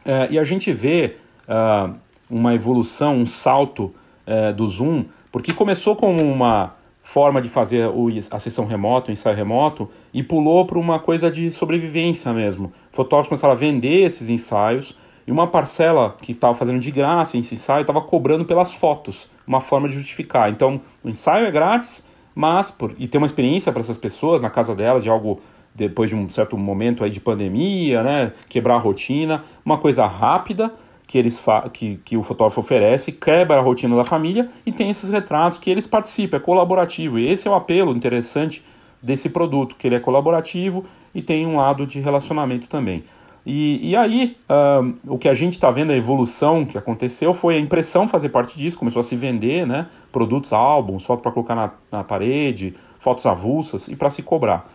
É, 0.05 0.29
e 0.31 0.39
a 0.39 0.45
gente 0.45 0.73
vê 0.73 1.17
uh, 1.49 1.95
uma 2.29 2.55
evolução, 2.55 3.17
um 3.17 3.27
salto 3.27 3.95
uh, 4.27 4.53
do 4.55 4.67
Zoom, 4.67 5.05
porque 5.31 5.53
começou 5.53 5.95
como 5.95 6.23
uma 6.23 6.75
forma 7.03 7.41
de 7.41 7.49
fazer 7.49 7.89
o, 7.89 8.09
a 8.31 8.39
sessão 8.39 8.67
remota, 8.67 9.11
o 9.11 9.13
ensaio 9.13 9.37
remoto, 9.37 9.91
e 10.13 10.23
pulou 10.23 10.65
para 10.67 10.79
uma 10.79 10.99
coisa 10.99 11.31
de 11.31 11.51
sobrevivência 11.51 12.33
mesmo. 12.33 12.73
Fotógrafos 12.93 13.29
começaram 13.29 13.53
a 13.53 13.57
vender 13.57 14.05
esses 14.05 14.29
ensaios, 14.29 14.97
e 15.27 15.33
uma 15.33 15.47
parcela 15.47 16.17
que 16.21 16.33
estava 16.33 16.55
fazendo 16.55 16.81
de 16.81 16.91
graça 16.91 17.39
esse 17.39 17.55
ensaio 17.55 17.83
estava 17.83 18.01
cobrando 18.01 18.45
pelas 18.45 18.75
fotos, 18.75 19.31
uma 19.47 19.61
forma 19.61 19.89
de 19.89 19.95
justificar. 19.95 20.51
Então, 20.51 20.81
o 21.03 21.09
ensaio 21.09 21.47
é 21.47 21.51
grátis, 21.51 22.05
mas 22.35 22.71
por, 22.71 22.95
e 22.99 23.07
ter 23.07 23.19
uma 23.19 23.27
experiência 23.27 23.73
para 23.73 23.81
essas 23.81 23.99
pessoas 23.99 24.41
na 24.41 24.51
casa 24.51 24.75
delas 24.75 25.03
de 25.03 25.09
algo 25.09 25.41
depois 25.75 26.11
de 26.11 26.17
um 26.17 26.29
certo 26.29 26.57
momento 26.59 27.05
aí 27.05 27.11
de 27.11 27.21
pandemia, 27.21 28.03
né, 28.03 28.33
quebrar 28.49 28.75
a 28.75 28.79
rotina, 28.79 29.45
uma 29.65 29.79
coisa 29.79 30.07
rápida 30.07 30.73
que, 31.07 31.19
eles 31.19 31.45
que, 31.73 31.97
que 32.05 32.17
o 32.17 32.23
fotógrafo 32.23 32.61
oferece, 32.61 33.13
quebra 33.13 33.59
a 33.59 33.61
rotina 33.61 33.97
da 33.97 34.05
família 34.05 34.49
e 34.65 34.73
tem 34.73 34.91
esses 34.91 35.11
retratos 35.11 35.59
que 35.59 35.71
eles 35.71 35.87
participam, 35.87 36.37
é 36.37 36.41
colaborativo. 36.41 37.19
E 37.19 37.29
esse 37.29 37.49
é 37.49 37.51
o 37.51 37.55
apelo 37.55 37.93
interessante 37.93 38.65
desse 39.03 39.29
produto, 39.29 39.77
que 39.77 39.89
ele 39.89 39.97
é 39.97 40.01
colaborativo 40.01 40.85
e 41.15 41.23
tem 41.23 41.47
um 41.47 41.57
lado 41.57 41.87
de 41.87 42.01
relacionamento 42.01 42.69
também. 42.69 43.03
E, 43.45 43.91
e 43.91 43.97
aí, 43.97 44.37
uh, 44.49 44.95
o 45.07 45.19
que 45.19 45.29
a 45.29 45.35
gente 45.35 45.55
está 45.55 45.71
vendo, 45.71 45.91
a 45.93 45.97
evolução 45.97 46.65
que 46.65 46.77
aconteceu, 46.77 47.33
foi 47.33 47.57
a 47.57 47.59
impressão 47.59 48.07
fazer 48.07 48.29
parte 48.29 48.57
disso, 48.57 48.79
começou 48.79 49.01
a 49.01 49.03
se 49.03 49.17
vender, 49.17 49.67
né? 49.67 49.87
Produtos, 50.13 50.53
álbuns, 50.53 51.07
foto 51.07 51.23
para 51.23 51.33
colocar 51.33 51.55
na, 51.55 51.71
na 51.91 52.05
parede, 52.05 52.75
fotos 52.99 53.25
avulsas 53.25 53.89
e 53.89 53.97
para 53.97 54.11
se 54.11 54.23
cobrar. 54.23 54.71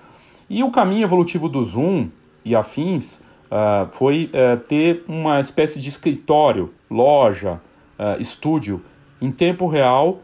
E 0.49 0.63
o 0.63 0.71
caminho 0.71 1.03
evolutivo 1.03 1.47
do 1.47 1.63
Zoom 1.63 2.09
e 2.43 2.55
afins 2.55 3.21
uh, 3.45 3.87
foi 3.91 4.29
uh, 4.33 4.57
ter 4.67 5.03
uma 5.07 5.39
espécie 5.39 5.79
de 5.79 5.89
escritório, 5.89 6.73
loja, 6.89 7.59
uh, 7.99 8.19
estúdio 8.19 8.81
em 9.21 9.31
tempo 9.31 9.67
real 9.67 10.19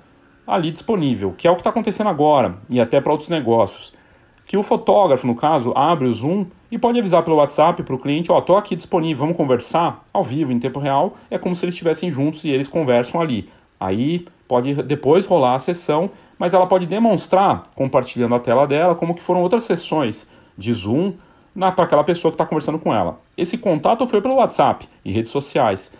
ali 0.46 0.72
disponível, 0.72 1.34
que 1.38 1.48
é 1.48 1.52
o 1.52 1.56
que 1.56 1.62
está 1.62 1.70
acontecendo 1.70 2.10
agora 2.10 2.58
e 2.70 2.80
até 2.80 3.00
para 3.00 3.12
outros 3.12 3.30
negócios. 3.30 3.94
Que 4.52 4.58
o 4.58 4.64
fotógrafo, 4.64 5.26
no 5.26 5.34
caso, 5.34 5.72
abre 5.78 6.10
o 6.10 6.14
Zoom 6.14 6.46
e 6.70 6.78
pode 6.78 7.00
avisar 7.00 7.24
pelo 7.24 7.38
WhatsApp 7.38 7.84
para 7.84 7.96
o 7.96 7.98
cliente: 7.98 8.30
Ó, 8.30 8.36
oh, 8.36 8.40
estou 8.40 8.58
aqui 8.58 8.76
disponível, 8.76 9.22
vamos 9.22 9.38
conversar 9.38 10.04
ao 10.12 10.22
vivo, 10.22 10.52
em 10.52 10.60
tempo 10.60 10.78
real. 10.78 11.14
É 11.30 11.38
como 11.38 11.56
se 11.56 11.64
eles 11.64 11.74
estivessem 11.74 12.12
juntos 12.12 12.44
e 12.44 12.50
eles 12.50 12.68
conversam 12.68 13.22
ali. 13.22 13.48
Aí 13.80 14.28
pode 14.50 14.74
depois 14.84 15.26
rolar 15.26 15.56
a 15.56 15.60
sessão 15.60 16.10
mas 16.38 16.54
ela 16.54 16.68
pode 16.68 16.86
demonstrar, 16.86 17.64
compartilhando 17.76 18.36
a 18.36 18.42
tela 18.42 18.68
dela, 18.68 18.94
como 18.94 19.16
que 19.16 19.22
foram 19.22 19.42
outras 19.42 19.64
sessões 19.64 20.28
de 20.58 20.74
Zoom 20.74 21.14
para 21.56 21.86
aquela 21.86 22.04
pessoa 22.04 22.30
que 22.30 22.36
está 22.36 22.46
conversando 22.46 22.78
com 22.78 22.94
ela. 22.94 23.22
Esse 23.38 23.58
contato 23.58 24.06
foi 24.06 24.20
pelo 24.20 24.36
WhatsApp 24.36 24.86
e 25.06 25.14
redes 25.14 25.32
sociais. 25.32 25.94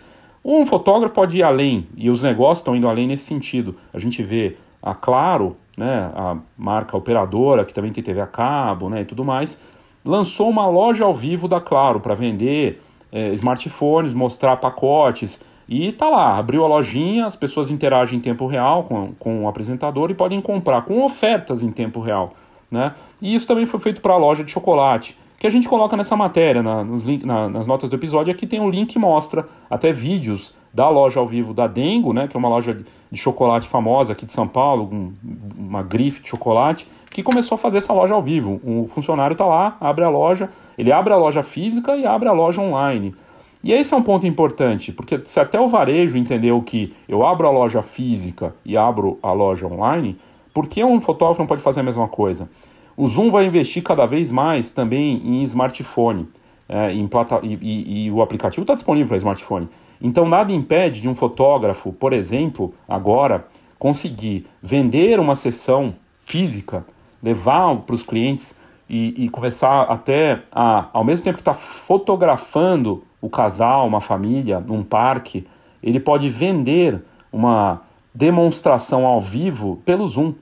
Um 0.44 0.66
fotógrafo 0.66 1.14
pode 1.14 1.38
ir 1.38 1.42
além, 1.42 1.86
e 1.96 2.10
os 2.10 2.22
negócios 2.22 2.58
estão 2.58 2.76
indo 2.76 2.86
além 2.86 3.06
nesse 3.06 3.24
sentido. 3.24 3.76
A 3.94 3.98
gente 3.98 4.22
vê 4.22 4.56
a 4.82 4.94
Claro, 4.94 5.56
né, 5.76 6.10
a 6.14 6.36
marca 6.56 6.96
operadora, 6.96 7.64
que 7.64 7.72
também 7.72 7.92
tem 7.92 8.02
TV 8.02 8.20
a 8.20 8.26
cabo 8.26 8.88
né, 8.88 9.02
e 9.02 9.04
tudo 9.04 9.24
mais, 9.24 9.60
lançou 10.04 10.48
uma 10.48 10.66
loja 10.66 11.04
ao 11.04 11.14
vivo 11.14 11.48
da 11.48 11.60
Claro 11.60 12.00
para 12.00 12.14
vender 12.14 12.80
é, 13.10 13.32
smartphones, 13.34 14.14
mostrar 14.14 14.56
pacotes, 14.56 15.40
e 15.68 15.92
tá 15.92 16.08
lá, 16.08 16.36
abriu 16.36 16.64
a 16.64 16.68
lojinha, 16.68 17.24
as 17.24 17.36
pessoas 17.36 17.70
interagem 17.70 18.18
em 18.18 18.22
tempo 18.22 18.46
real 18.46 18.84
com, 18.84 19.12
com 19.18 19.44
o 19.44 19.48
apresentador 19.48 20.10
e 20.10 20.14
podem 20.14 20.40
comprar 20.40 20.82
com 20.82 21.02
ofertas 21.02 21.62
em 21.62 21.70
tempo 21.70 22.00
real. 22.00 22.34
Né? 22.70 22.92
E 23.20 23.34
isso 23.34 23.46
também 23.46 23.64
foi 23.64 23.78
feito 23.80 24.00
para 24.00 24.14
a 24.14 24.16
loja 24.16 24.42
de 24.42 24.50
chocolate, 24.50 25.16
que 25.38 25.46
a 25.46 25.50
gente 25.50 25.68
coloca 25.68 25.96
nessa 25.96 26.16
matéria, 26.16 26.62
na, 26.62 26.84
nos 26.84 27.04
link, 27.04 27.24
na, 27.24 27.48
nas 27.48 27.66
notas 27.66 27.88
do 27.88 27.96
episódio. 27.96 28.32
Aqui 28.32 28.46
tem 28.46 28.60
um 28.60 28.68
link 28.68 28.92
que 28.92 28.98
mostra 28.98 29.46
até 29.68 29.92
vídeos 29.92 30.54
da 30.72 30.88
loja 30.88 31.20
ao 31.20 31.26
vivo 31.26 31.52
da 31.52 31.66
Dengo, 31.66 32.12
né, 32.12 32.26
que 32.26 32.36
é 32.36 32.38
uma 32.38 32.48
loja 32.48 32.74
de 33.10 33.18
chocolate 33.18 33.68
famosa 33.68 34.12
aqui 34.12 34.24
de 34.24 34.32
São 34.32 34.48
Paulo, 34.48 34.88
um, 34.90 35.12
uma 35.58 35.82
grife 35.82 36.22
de 36.22 36.28
chocolate, 36.28 36.86
que 37.10 37.22
começou 37.22 37.56
a 37.56 37.58
fazer 37.58 37.78
essa 37.78 37.92
loja 37.92 38.14
ao 38.14 38.22
vivo. 38.22 38.60
O 38.64 38.86
funcionário 38.86 39.34
está 39.34 39.44
lá, 39.44 39.76
abre 39.80 40.02
a 40.04 40.08
loja, 40.08 40.48
ele 40.78 40.90
abre 40.90 41.12
a 41.12 41.16
loja 41.16 41.42
física 41.42 41.96
e 41.96 42.06
abre 42.06 42.28
a 42.28 42.32
loja 42.32 42.60
online. 42.60 43.14
E 43.62 43.72
esse 43.72 43.92
é 43.94 43.96
um 43.96 44.02
ponto 44.02 44.26
importante, 44.26 44.90
porque 44.92 45.20
se 45.24 45.38
até 45.38 45.60
o 45.60 45.68
varejo 45.68 46.16
entendeu 46.16 46.60
que 46.62 46.94
eu 47.06 47.24
abro 47.24 47.46
a 47.46 47.50
loja 47.50 47.82
física 47.82 48.54
e 48.64 48.76
abro 48.76 49.18
a 49.22 49.32
loja 49.32 49.66
online, 49.66 50.18
por 50.52 50.66
que 50.66 50.82
um 50.82 51.00
fotógrafo 51.00 51.40
não 51.40 51.46
pode 51.46 51.62
fazer 51.62 51.80
a 51.80 51.84
mesma 51.84 52.08
coisa? 52.08 52.50
O 52.96 53.06
Zoom 53.06 53.30
vai 53.30 53.46
investir 53.46 53.82
cada 53.82 54.04
vez 54.04 54.32
mais 54.32 54.70
também 54.70 55.20
em 55.24 55.42
smartphone. 55.42 56.28
É, 56.68 56.90
em 56.92 57.06
plata 57.06 57.38
e, 57.42 57.58
e, 57.60 58.06
e 58.06 58.10
o 58.10 58.22
aplicativo 58.22 58.62
está 58.62 58.72
disponível 58.72 59.08
para 59.08 59.16
smartphone. 59.18 59.68
Então 60.02 60.28
nada 60.28 60.52
impede 60.52 61.00
de 61.00 61.08
um 61.08 61.14
fotógrafo, 61.14 61.92
por 61.92 62.12
exemplo, 62.12 62.74
agora 62.88 63.46
conseguir 63.78 64.46
vender 64.60 65.20
uma 65.20 65.36
sessão 65.36 65.94
física, 66.24 66.84
levar 67.22 67.76
para 67.76 67.94
os 67.94 68.02
clientes 68.02 68.58
e, 68.88 69.24
e, 69.24 69.28
começar 69.28 69.82
até 69.82 70.42
a, 70.50 70.88
ao 70.92 71.04
mesmo 71.04 71.24
tempo 71.24 71.36
que 71.36 71.40
está 71.40 71.54
fotografando 71.54 73.04
o 73.20 73.30
casal, 73.30 73.86
uma 73.86 74.00
família, 74.00 74.60
num 74.60 74.82
parque, 74.82 75.46
ele 75.82 76.00
pode 76.00 76.28
vender 76.28 77.00
uma 77.32 77.80
demonstração 78.12 79.06
ao 79.06 79.20
vivo 79.20 79.80
pelo 79.84 80.06
Zoom. 80.06 80.34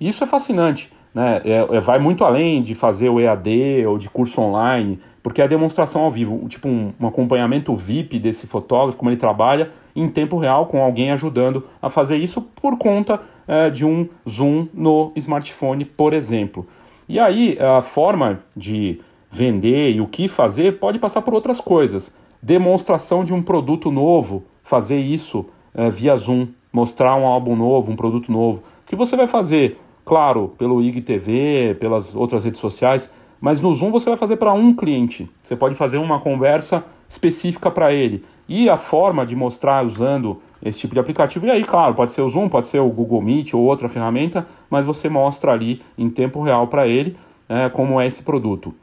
Isso 0.00 0.22
é 0.24 0.26
fascinante. 0.26 0.92
Né? 1.14 1.40
É, 1.44 1.76
é, 1.76 1.80
vai 1.80 1.98
muito 1.98 2.24
além 2.24 2.60
de 2.60 2.74
fazer 2.74 3.08
o 3.08 3.20
EAD 3.20 3.86
ou 3.86 3.96
de 3.96 4.10
curso 4.10 4.40
online, 4.40 4.98
porque 5.24 5.40
é 5.40 5.44
a 5.44 5.48
demonstração 5.48 6.02
ao 6.02 6.10
vivo, 6.10 6.46
tipo 6.50 6.68
um, 6.68 6.92
um, 7.00 7.06
acompanhamento 7.06 7.74
VIP 7.74 8.18
desse 8.18 8.46
fotógrafo, 8.46 8.98
como 8.98 9.08
ele 9.08 9.16
trabalha 9.16 9.70
em 9.96 10.06
tempo 10.06 10.36
real 10.36 10.66
com 10.66 10.82
alguém 10.82 11.10
ajudando 11.12 11.64
a 11.80 11.88
fazer 11.88 12.18
isso 12.18 12.42
por 12.42 12.76
conta 12.76 13.18
é, 13.48 13.70
de 13.70 13.86
um 13.86 14.06
zoom 14.28 14.68
no 14.74 15.12
smartphone, 15.16 15.86
por 15.86 16.12
exemplo. 16.12 16.66
E 17.08 17.18
aí 17.18 17.56
a 17.58 17.80
forma 17.80 18.40
de 18.54 19.00
vender 19.30 19.92
e 19.92 20.00
o 20.02 20.06
que 20.06 20.28
fazer 20.28 20.78
pode 20.78 20.98
passar 20.98 21.22
por 21.22 21.32
outras 21.32 21.58
coisas. 21.58 22.14
Demonstração 22.42 23.24
de 23.24 23.32
um 23.32 23.42
produto 23.42 23.90
novo, 23.90 24.44
fazer 24.62 24.98
isso 24.98 25.46
é, 25.74 25.88
via 25.88 26.14
Zoom, 26.16 26.48
mostrar 26.70 27.16
um 27.16 27.24
álbum 27.24 27.56
novo, 27.56 27.90
um 27.90 27.96
produto 27.96 28.30
novo. 28.30 28.58
O 28.58 28.86
que 28.86 28.94
você 28.94 29.16
vai 29.16 29.26
fazer? 29.26 29.80
Claro, 30.04 30.52
pelo 30.58 30.82
IGTV, 30.82 31.78
pelas 31.80 32.14
outras 32.14 32.44
redes 32.44 32.60
sociais, 32.60 33.10
mas 33.44 33.60
no 33.60 33.74
Zoom 33.74 33.90
você 33.90 34.08
vai 34.08 34.16
fazer 34.16 34.36
para 34.36 34.54
um 34.54 34.72
cliente. 34.72 35.30
Você 35.42 35.54
pode 35.54 35.74
fazer 35.74 35.98
uma 35.98 36.18
conversa 36.18 36.82
específica 37.06 37.70
para 37.70 37.92
ele. 37.92 38.24
E 38.48 38.70
a 38.70 38.76
forma 38.78 39.26
de 39.26 39.36
mostrar 39.36 39.84
usando 39.84 40.40
esse 40.62 40.78
tipo 40.78 40.94
de 40.94 41.00
aplicativo, 41.00 41.44
e 41.44 41.50
aí, 41.50 41.62
claro, 41.62 41.92
pode 41.92 42.12
ser 42.12 42.22
o 42.22 42.28
Zoom, 42.30 42.48
pode 42.48 42.68
ser 42.68 42.78
o 42.78 42.88
Google 42.88 43.20
Meet 43.20 43.52
ou 43.52 43.60
outra 43.60 43.86
ferramenta, 43.86 44.46
mas 44.70 44.86
você 44.86 45.10
mostra 45.10 45.52
ali 45.52 45.82
em 45.98 46.08
tempo 46.08 46.40
real 46.40 46.68
para 46.68 46.88
ele 46.88 47.18
é, 47.46 47.68
como 47.68 48.00
é 48.00 48.06
esse 48.06 48.22
produto. 48.22 48.74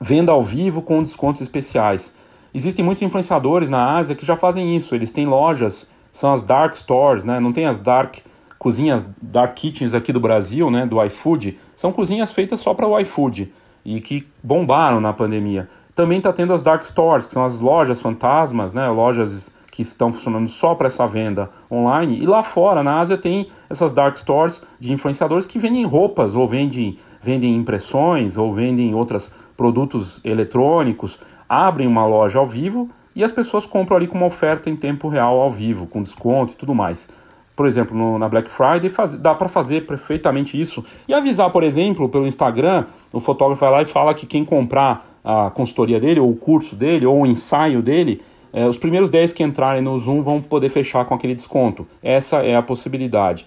Venda 0.00 0.30
ao 0.30 0.40
vivo 0.40 0.82
com 0.82 1.02
descontos 1.02 1.42
especiais. 1.42 2.14
Existem 2.54 2.84
muitos 2.84 3.02
influenciadores 3.02 3.68
na 3.68 3.96
Ásia 3.96 4.14
que 4.14 4.24
já 4.24 4.36
fazem 4.36 4.76
isso. 4.76 4.94
Eles 4.94 5.10
têm 5.10 5.26
lojas, 5.26 5.90
são 6.12 6.32
as 6.32 6.44
dark 6.44 6.76
stores, 6.76 7.24
né? 7.24 7.40
Não 7.40 7.52
tem 7.52 7.66
as 7.66 7.76
dark 7.76 8.18
cozinhas, 8.56 9.04
dark 9.20 9.54
kitchens 9.56 9.94
aqui 9.94 10.12
do 10.12 10.20
Brasil, 10.20 10.70
né? 10.70 10.86
Do 10.86 11.04
iFood. 11.06 11.58
São 11.74 11.90
cozinhas 11.90 12.30
feitas 12.30 12.60
só 12.60 12.72
para 12.72 12.86
o 12.86 12.96
iFood 13.00 13.50
e 13.84 14.00
que 14.00 14.26
bombaram 14.42 15.00
na 15.00 15.12
pandemia. 15.12 15.68
Também 15.94 16.18
está 16.18 16.32
tendo 16.32 16.52
as 16.52 16.62
dark 16.62 16.82
stores, 16.82 17.26
que 17.26 17.32
são 17.32 17.44
as 17.44 17.58
lojas 17.60 18.00
fantasmas, 18.00 18.72
né, 18.72 18.88
lojas 18.88 19.54
que 19.70 19.82
estão 19.82 20.12
funcionando 20.12 20.48
só 20.48 20.74
para 20.74 20.86
essa 20.86 21.06
venda 21.06 21.50
online. 21.70 22.18
E 22.20 22.26
lá 22.26 22.42
fora, 22.42 22.82
na 22.82 23.00
Ásia, 23.00 23.16
tem 23.16 23.50
essas 23.68 23.92
dark 23.92 24.16
stores 24.16 24.62
de 24.78 24.92
influenciadores 24.92 25.46
que 25.46 25.58
vendem 25.58 25.84
roupas, 25.84 26.34
ou 26.34 26.48
vendem, 26.48 26.98
vendem 27.22 27.54
impressões, 27.54 28.36
ou 28.36 28.52
vendem 28.52 28.94
outros 28.94 29.32
produtos 29.56 30.20
eletrônicos, 30.24 31.18
abrem 31.48 31.86
uma 31.86 32.06
loja 32.06 32.38
ao 32.38 32.46
vivo 32.46 32.88
e 33.14 33.22
as 33.22 33.32
pessoas 33.32 33.66
compram 33.66 33.96
ali 33.96 34.06
com 34.06 34.16
uma 34.16 34.26
oferta 34.26 34.70
em 34.70 34.76
tempo 34.76 35.08
real 35.08 35.38
ao 35.40 35.50
vivo, 35.50 35.86
com 35.86 36.02
desconto 36.02 36.52
e 36.52 36.56
tudo 36.56 36.74
mais 36.74 37.08
por 37.54 37.66
exemplo, 37.66 37.96
no, 37.96 38.18
na 38.18 38.28
Black 38.28 38.50
Friday, 38.50 38.88
faz, 38.88 39.14
dá 39.14 39.34
para 39.34 39.48
fazer 39.48 39.86
perfeitamente 39.86 40.58
isso. 40.58 40.84
E 41.06 41.12
avisar, 41.12 41.50
por 41.50 41.62
exemplo, 41.62 42.08
pelo 42.08 42.26
Instagram, 42.26 42.86
o 43.12 43.20
fotógrafo 43.20 43.60
vai 43.60 43.70
lá 43.70 43.82
e 43.82 43.84
fala 43.84 44.14
que 44.14 44.26
quem 44.26 44.44
comprar 44.44 45.06
a 45.24 45.50
consultoria 45.50 46.00
dele, 46.00 46.20
ou 46.20 46.30
o 46.30 46.36
curso 46.36 46.74
dele, 46.74 47.04
ou 47.04 47.22
o 47.22 47.26
ensaio 47.26 47.82
dele, 47.82 48.22
é, 48.52 48.66
os 48.66 48.78
primeiros 48.78 49.10
10 49.10 49.32
que 49.32 49.42
entrarem 49.42 49.82
no 49.82 49.96
Zoom 49.98 50.22
vão 50.22 50.40
poder 50.40 50.68
fechar 50.70 51.04
com 51.04 51.14
aquele 51.14 51.34
desconto. 51.34 51.86
Essa 52.02 52.38
é 52.38 52.56
a 52.56 52.62
possibilidade. 52.62 53.46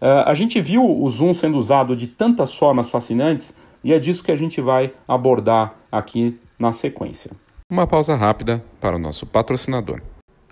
Uh, 0.00 0.26
a 0.26 0.34
gente 0.34 0.60
viu 0.60 0.84
o 0.84 1.08
Zoom 1.08 1.32
sendo 1.32 1.56
usado 1.56 1.96
de 1.96 2.06
tantas 2.06 2.54
formas 2.54 2.90
fascinantes 2.90 3.56
e 3.82 3.92
é 3.92 3.98
disso 3.98 4.22
que 4.22 4.30
a 4.30 4.36
gente 4.36 4.60
vai 4.60 4.92
abordar 5.08 5.74
aqui 5.90 6.38
na 6.58 6.72
sequência. 6.72 7.30
Uma 7.70 7.86
pausa 7.86 8.14
rápida 8.14 8.62
para 8.80 8.96
o 8.96 8.98
nosso 8.98 9.26
patrocinador. 9.26 10.00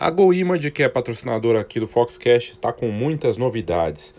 A 0.03 0.11
GoImage, 0.11 0.73
que 0.73 0.83
é 0.83 0.89
patrocinadora 0.89 1.61
aqui 1.61 1.79
do 1.79 1.87
Foxcast, 1.87 2.51
está 2.51 2.73
com 2.73 2.89
muitas 2.89 3.37
novidades. 3.37 4.13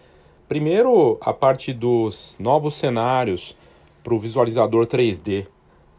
Primeiro, 0.48 1.18
a 1.20 1.34
parte 1.34 1.74
dos 1.74 2.38
novos 2.40 2.76
cenários 2.76 3.54
para 4.02 4.14
o 4.14 4.18
visualizador 4.18 4.88
3D. 4.88 5.46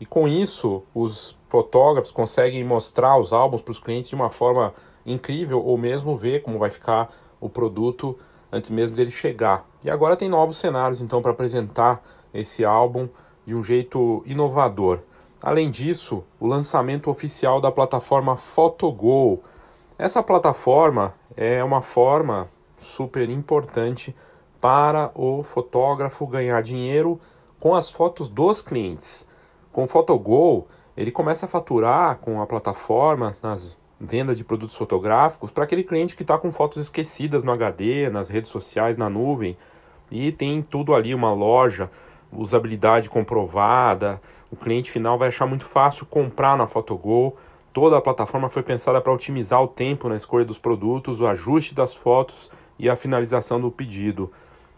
E 0.01 0.07
com 0.07 0.27
isso, 0.27 0.83
os 0.95 1.37
fotógrafos 1.51 2.11
conseguem 2.11 2.65
mostrar 2.65 3.19
os 3.19 3.31
álbuns 3.31 3.61
para 3.61 3.73
os 3.73 3.79
clientes 3.79 4.09
de 4.09 4.15
uma 4.15 4.31
forma 4.31 4.73
incrível 5.05 5.63
ou 5.63 5.77
mesmo 5.77 6.17
ver 6.17 6.41
como 6.41 6.59
vai 6.59 6.71
ficar 6.71 7.15
o 7.39 7.51
produto 7.51 8.19
antes 8.51 8.71
mesmo 8.71 8.97
dele 8.97 9.11
chegar. 9.11 9.69
E 9.85 9.91
agora 9.91 10.17
tem 10.17 10.31
novos 10.31 10.57
cenários 10.57 11.03
então 11.03 11.21
para 11.21 11.33
apresentar 11.33 12.03
esse 12.33 12.65
álbum 12.65 13.07
de 13.45 13.55
um 13.55 13.63
jeito 13.63 14.23
inovador. 14.25 15.01
Além 15.43 15.71
disso, 15.71 16.25
o 16.41 16.47
lançamento 16.47 17.11
oficial 17.11 17.61
da 17.61 17.71
plataforma 17.71 18.35
PhotoGo, 18.35 19.43
essa 19.97 20.23
plataforma 20.23 21.15
é 21.37 21.63
uma 21.63 21.81
forma 21.81 22.49
super 22.77 23.31
importante 23.31 24.15
para 24.61 25.13
o 25.15 25.43
fotógrafo 25.43 26.27
ganhar 26.27 26.61
dinheiro 26.63 27.21
com 27.61 27.75
as 27.75 27.91
fotos 27.91 28.29
dos 28.29 28.61
clientes. 28.61 29.27
Com 29.73 29.85
o 29.85 29.87
PhotoGo, 29.87 30.67
ele 30.97 31.11
começa 31.11 31.47
a 31.47 31.49
faturar 31.49 32.19
com 32.19 32.43
a 32.43 32.47
plataforma 32.47 33.37
nas 33.41 33.77
vendas 34.01 34.37
de 34.37 34.45
produtos 34.45 34.77
fotográficos 34.77 35.51
para 35.51 35.65
aquele 35.65 35.85
cliente 35.85 36.17
que 36.17 36.23
está 36.23 36.37
com 36.37 36.51
fotos 36.51 36.79
esquecidas 36.79 37.45
no 37.45 37.53
HD, 37.53 38.11
nas 38.11 38.29
redes 38.29 38.51
sociais, 38.51 38.97
na 38.97 39.09
nuvem. 39.09 39.57
E 40.11 40.33
tem 40.33 40.61
tudo 40.61 40.93
ali, 40.95 41.15
uma 41.15 41.33
loja, 41.33 41.89
usabilidade 42.33 43.09
comprovada. 43.09 44.21
O 44.51 44.57
cliente 44.57 44.91
final 44.91 45.17
vai 45.17 45.29
achar 45.29 45.47
muito 45.47 45.65
fácil 45.65 46.05
comprar 46.05 46.57
na 46.57 46.67
PhotoGo 46.67 47.35
Toda 47.75 47.99
a 47.99 48.01
plataforma 48.01 48.49
foi 48.49 48.63
pensada 48.63 49.01
para 49.01 49.13
otimizar 49.13 49.61
o 49.61 49.67
tempo 49.67 50.09
na 50.09 50.15
escolha 50.15 50.45
dos 50.45 50.59
produtos, 50.59 51.21
o 51.21 51.27
ajuste 51.27 51.75
das 51.75 51.93
fotos 51.93 52.49
e 52.79 52.89
a 52.89 52.95
finalização 52.95 53.61
do 53.61 53.69
pedido. 53.69 54.31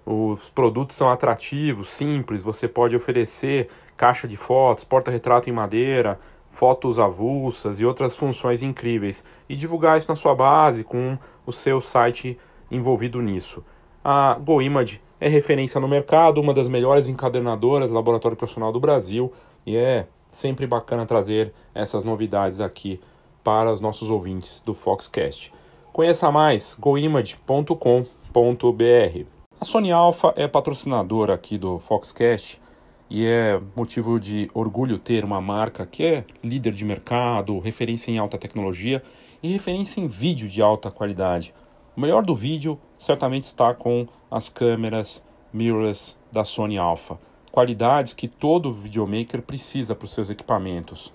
Os 0.07 0.49
produtos 0.49 0.97
são 0.97 1.11
atrativos, 1.11 1.89
simples, 1.89 2.43
você 2.43 2.67
pode 2.67 2.97
oferecer 2.97 3.69
caixa 3.99 4.27
de 4.27 4.35
fotos, 4.35 4.83
porta-retrato 4.83 5.51
em 5.51 5.53
madeira, 5.53 6.19
fotos 6.49 6.99
avulsas 6.99 7.81
e 7.81 7.85
outras 7.85 8.17
funções 8.17 8.63
incríveis 8.63 9.27
e 9.47 9.57
divulgar 9.57 9.99
isso 9.99 10.09
na 10.09 10.15
sua 10.15 10.35
base 10.35 10.83
com 10.83 11.19
o 11.45 11.53
seu 11.53 11.83
site 11.83 12.39
envolvido 12.71 13.21
nisso. 13.21 13.63
A 14.03 14.39
GoImage 14.43 15.03
é 15.21 15.29
referência 15.29 15.79
no 15.79 15.87
mercado, 15.87 16.41
uma 16.41 16.55
das 16.55 16.67
melhores 16.67 17.09
encadernadoras 17.09 17.91
laboratório 17.91 18.39
profissional 18.39 18.73
do 18.73 18.81
Brasil 18.81 19.31
e 19.67 19.77
é 19.77 20.07
Sempre 20.31 20.67
bacana 20.67 21.07
trazer 21.07 21.53
essas 21.75 22.05
novidades 22.05 22.61
aqui 22.61 23.01
para 23.43 23.73
os 23.73 23.81
nossos 23.81 24.11
ouvintes 24.11 24.61
do 24.61 24.75
Foxcast. 24.75 25.53
Conheça 25.93 26.31
mais 26.31 26.77
goimage.com.br. 26.79 29.27
A 29.61 29.65
Sony 29.65 29.93
Alpha 29.93 30.35
é 30.37 30.47
patrocinadora 30.47 31.33
aqui 31.33 31.57
do 31.57 31.79
Foxcast 31.79 32.61
e 33.09 33.25
é 33.25 33.61
motivo 33.75 34.19
de 34.19 34.51
orgulho 34.53 34.99
ter 34.99 35.25
uma 35.25 35.41
marca 35.41 35.87
que 35.87 36.05
é 36.05 36.25
líder 36.43 36.73
de 36.73 36.85
mercado, 36.85 37.59
referência 37.61 38.11
em 38.11 38.19
alta 38.19 38.37
tecnologia 38.37 39.03
e 39.43 39.53
referência 39.53 40.01
em 40.01 40.09
vídeo 40.09 40.49
de 40.49 40.61
alta 40.61 40.91
qualidade. 40.91 41.55
O 41.97 42.01
melhor 42.01 42.25
do 42.25 42.35
vídeo 42.35 42.79
certamente 42.99 43.45
está 43.45 43.73
com 43.73 44.07
as 44.31 44.49
câmeras 44.49 45.25
mirrorless 45.53 46.17
da 46.31 46.45
Sony 46.45 46.77
Alpha 46.77 47.19
qualidades 47.57 48.13
que 48.13 48.29
todo 48.29 48.71
videomaker 48.71 49.41
precisa 49.41 49.95
para 49.95 50.05
os 50.05 50.13
seus 50.13 50.29
equipamentos. 50.29 51.11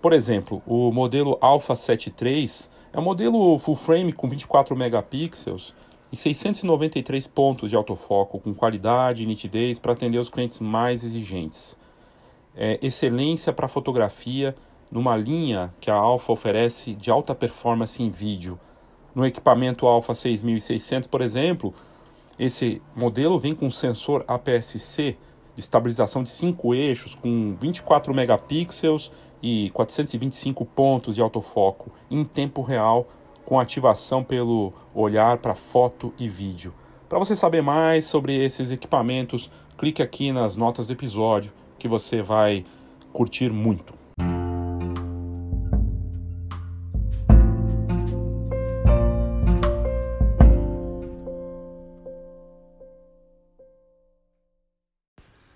Por 0.00 0.12
exemplo, 0.12 0.62
o 0.64 0.92
modelo 0.92 1.36
Alpha 1.40 1.74
7 1.74 2.14
III 2.16 2.48
é 2.92 3.00
um 3.00 3.02
modelo 3.02 3.58
full 3.58 3.74
frame 3.74 4.12
com 4.12 4.28
24 4.28 4.76
megapixels 4.76 5.74
e 6.12 6.16
693 6.16 7.26
pontos 7.26 7.70
de 7.70 7.74
autofoco 7.74 8.38
com 8.38 8.54
qualidade 8.54 9.24
e 9.24 9.26
nitidez 9.26 9.80
para 9.80 9.90
atender 9.90 10.18
os 10.18 10.30
clientes 10.30 10.60
mais 10.60 11.02
exigentes. 11.02 11.76
É 12.54 12.78
excelência 12.80 13.52
para 13.52 13.66
fotografia 13.66 14.54
numa 14.92 15.16
linha 15.16 15.74
que 15.80 15.90
a 15.90 15.96
Alpha 15.96 16.32
oferece 16.32 16.94
de 16.94 17.10
alta 17.10 17.34
performance 17.34 18.00
em 18.00 18.10
vídeo. 18.10 18.60
no 19.12 19.26
equipamento 19.26 19.88
Alpha 19.88 20.14
6600, 20.14 21.08
por 21.08 21.20
exemplo, 21.20 21.74
esse 22.38 22.80
modelo 22.94 23.40
vem 23.40 23.56
com 23.56 23.68
sensor 23.68 24.24
APS-C 24.28 25.16
estabilização 25.60 26.22
de 26.22 26.30
5 26.30 26.74
eixos 26.74 27.14
com 27.14 27.54
24 27.60 28.12
megapixels 28.12 29.12
e 29.42 29.70
425 29.70 30.64
pontos 30.64 31.14
de 31.14 31.22
autofoco 31.22 31.92
em 32.10 32.24
tempo 32.24 32.62
real 32.62 33.08
com 33.44 33.58
ativação 33.58 34.22
pelo 34.22 34.72
olhar 34.94 35.38
para 35.38 35.54
foto 35.54 36.12
e 36.18 36.28
vídeo. 36.28 36.74
Para 37.08 37.18
você 37.18 37.34
saber 37.34 37.62
mais 37.62 38.04
sobre 38.04 38.36
esses 38.36 38.70
equipamentos, 38.70 39.50
clique 39.76 40.02
aqui 40.02 40.30
nas 40.30 40.56
notas 40.56 40.86
do 40.86 40.92
episódio 40.92 41.52
que 41.78 41.88
você 41.88 42.22
vai 42.22 42.64
curtir 43.12 43.50
muito. 43.50 43.99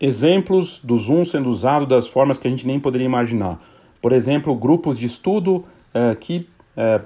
Exemplos 0.04 0.80
do 0.84 0.96
Zoom 0.98 1.24
sendo 1.24 1.48
usado 1.48 1.86
das 1.86 2.06
formas 2.06 2.36
que 2.36 2.46
a 2.46 2.50
gente 2.50 2.66
nem 2.66 2.78
poderia 2.78 3.06
imaginar. 3.06 3.58
Por 4.02 4.12
exemplo, 4.12 4.54
grupos 4.54 4.98
de 4.98 5.06
estudo 5.06 5.64
é, 5.94 6.14
que 6.14 6.46
é, 6.76 7.00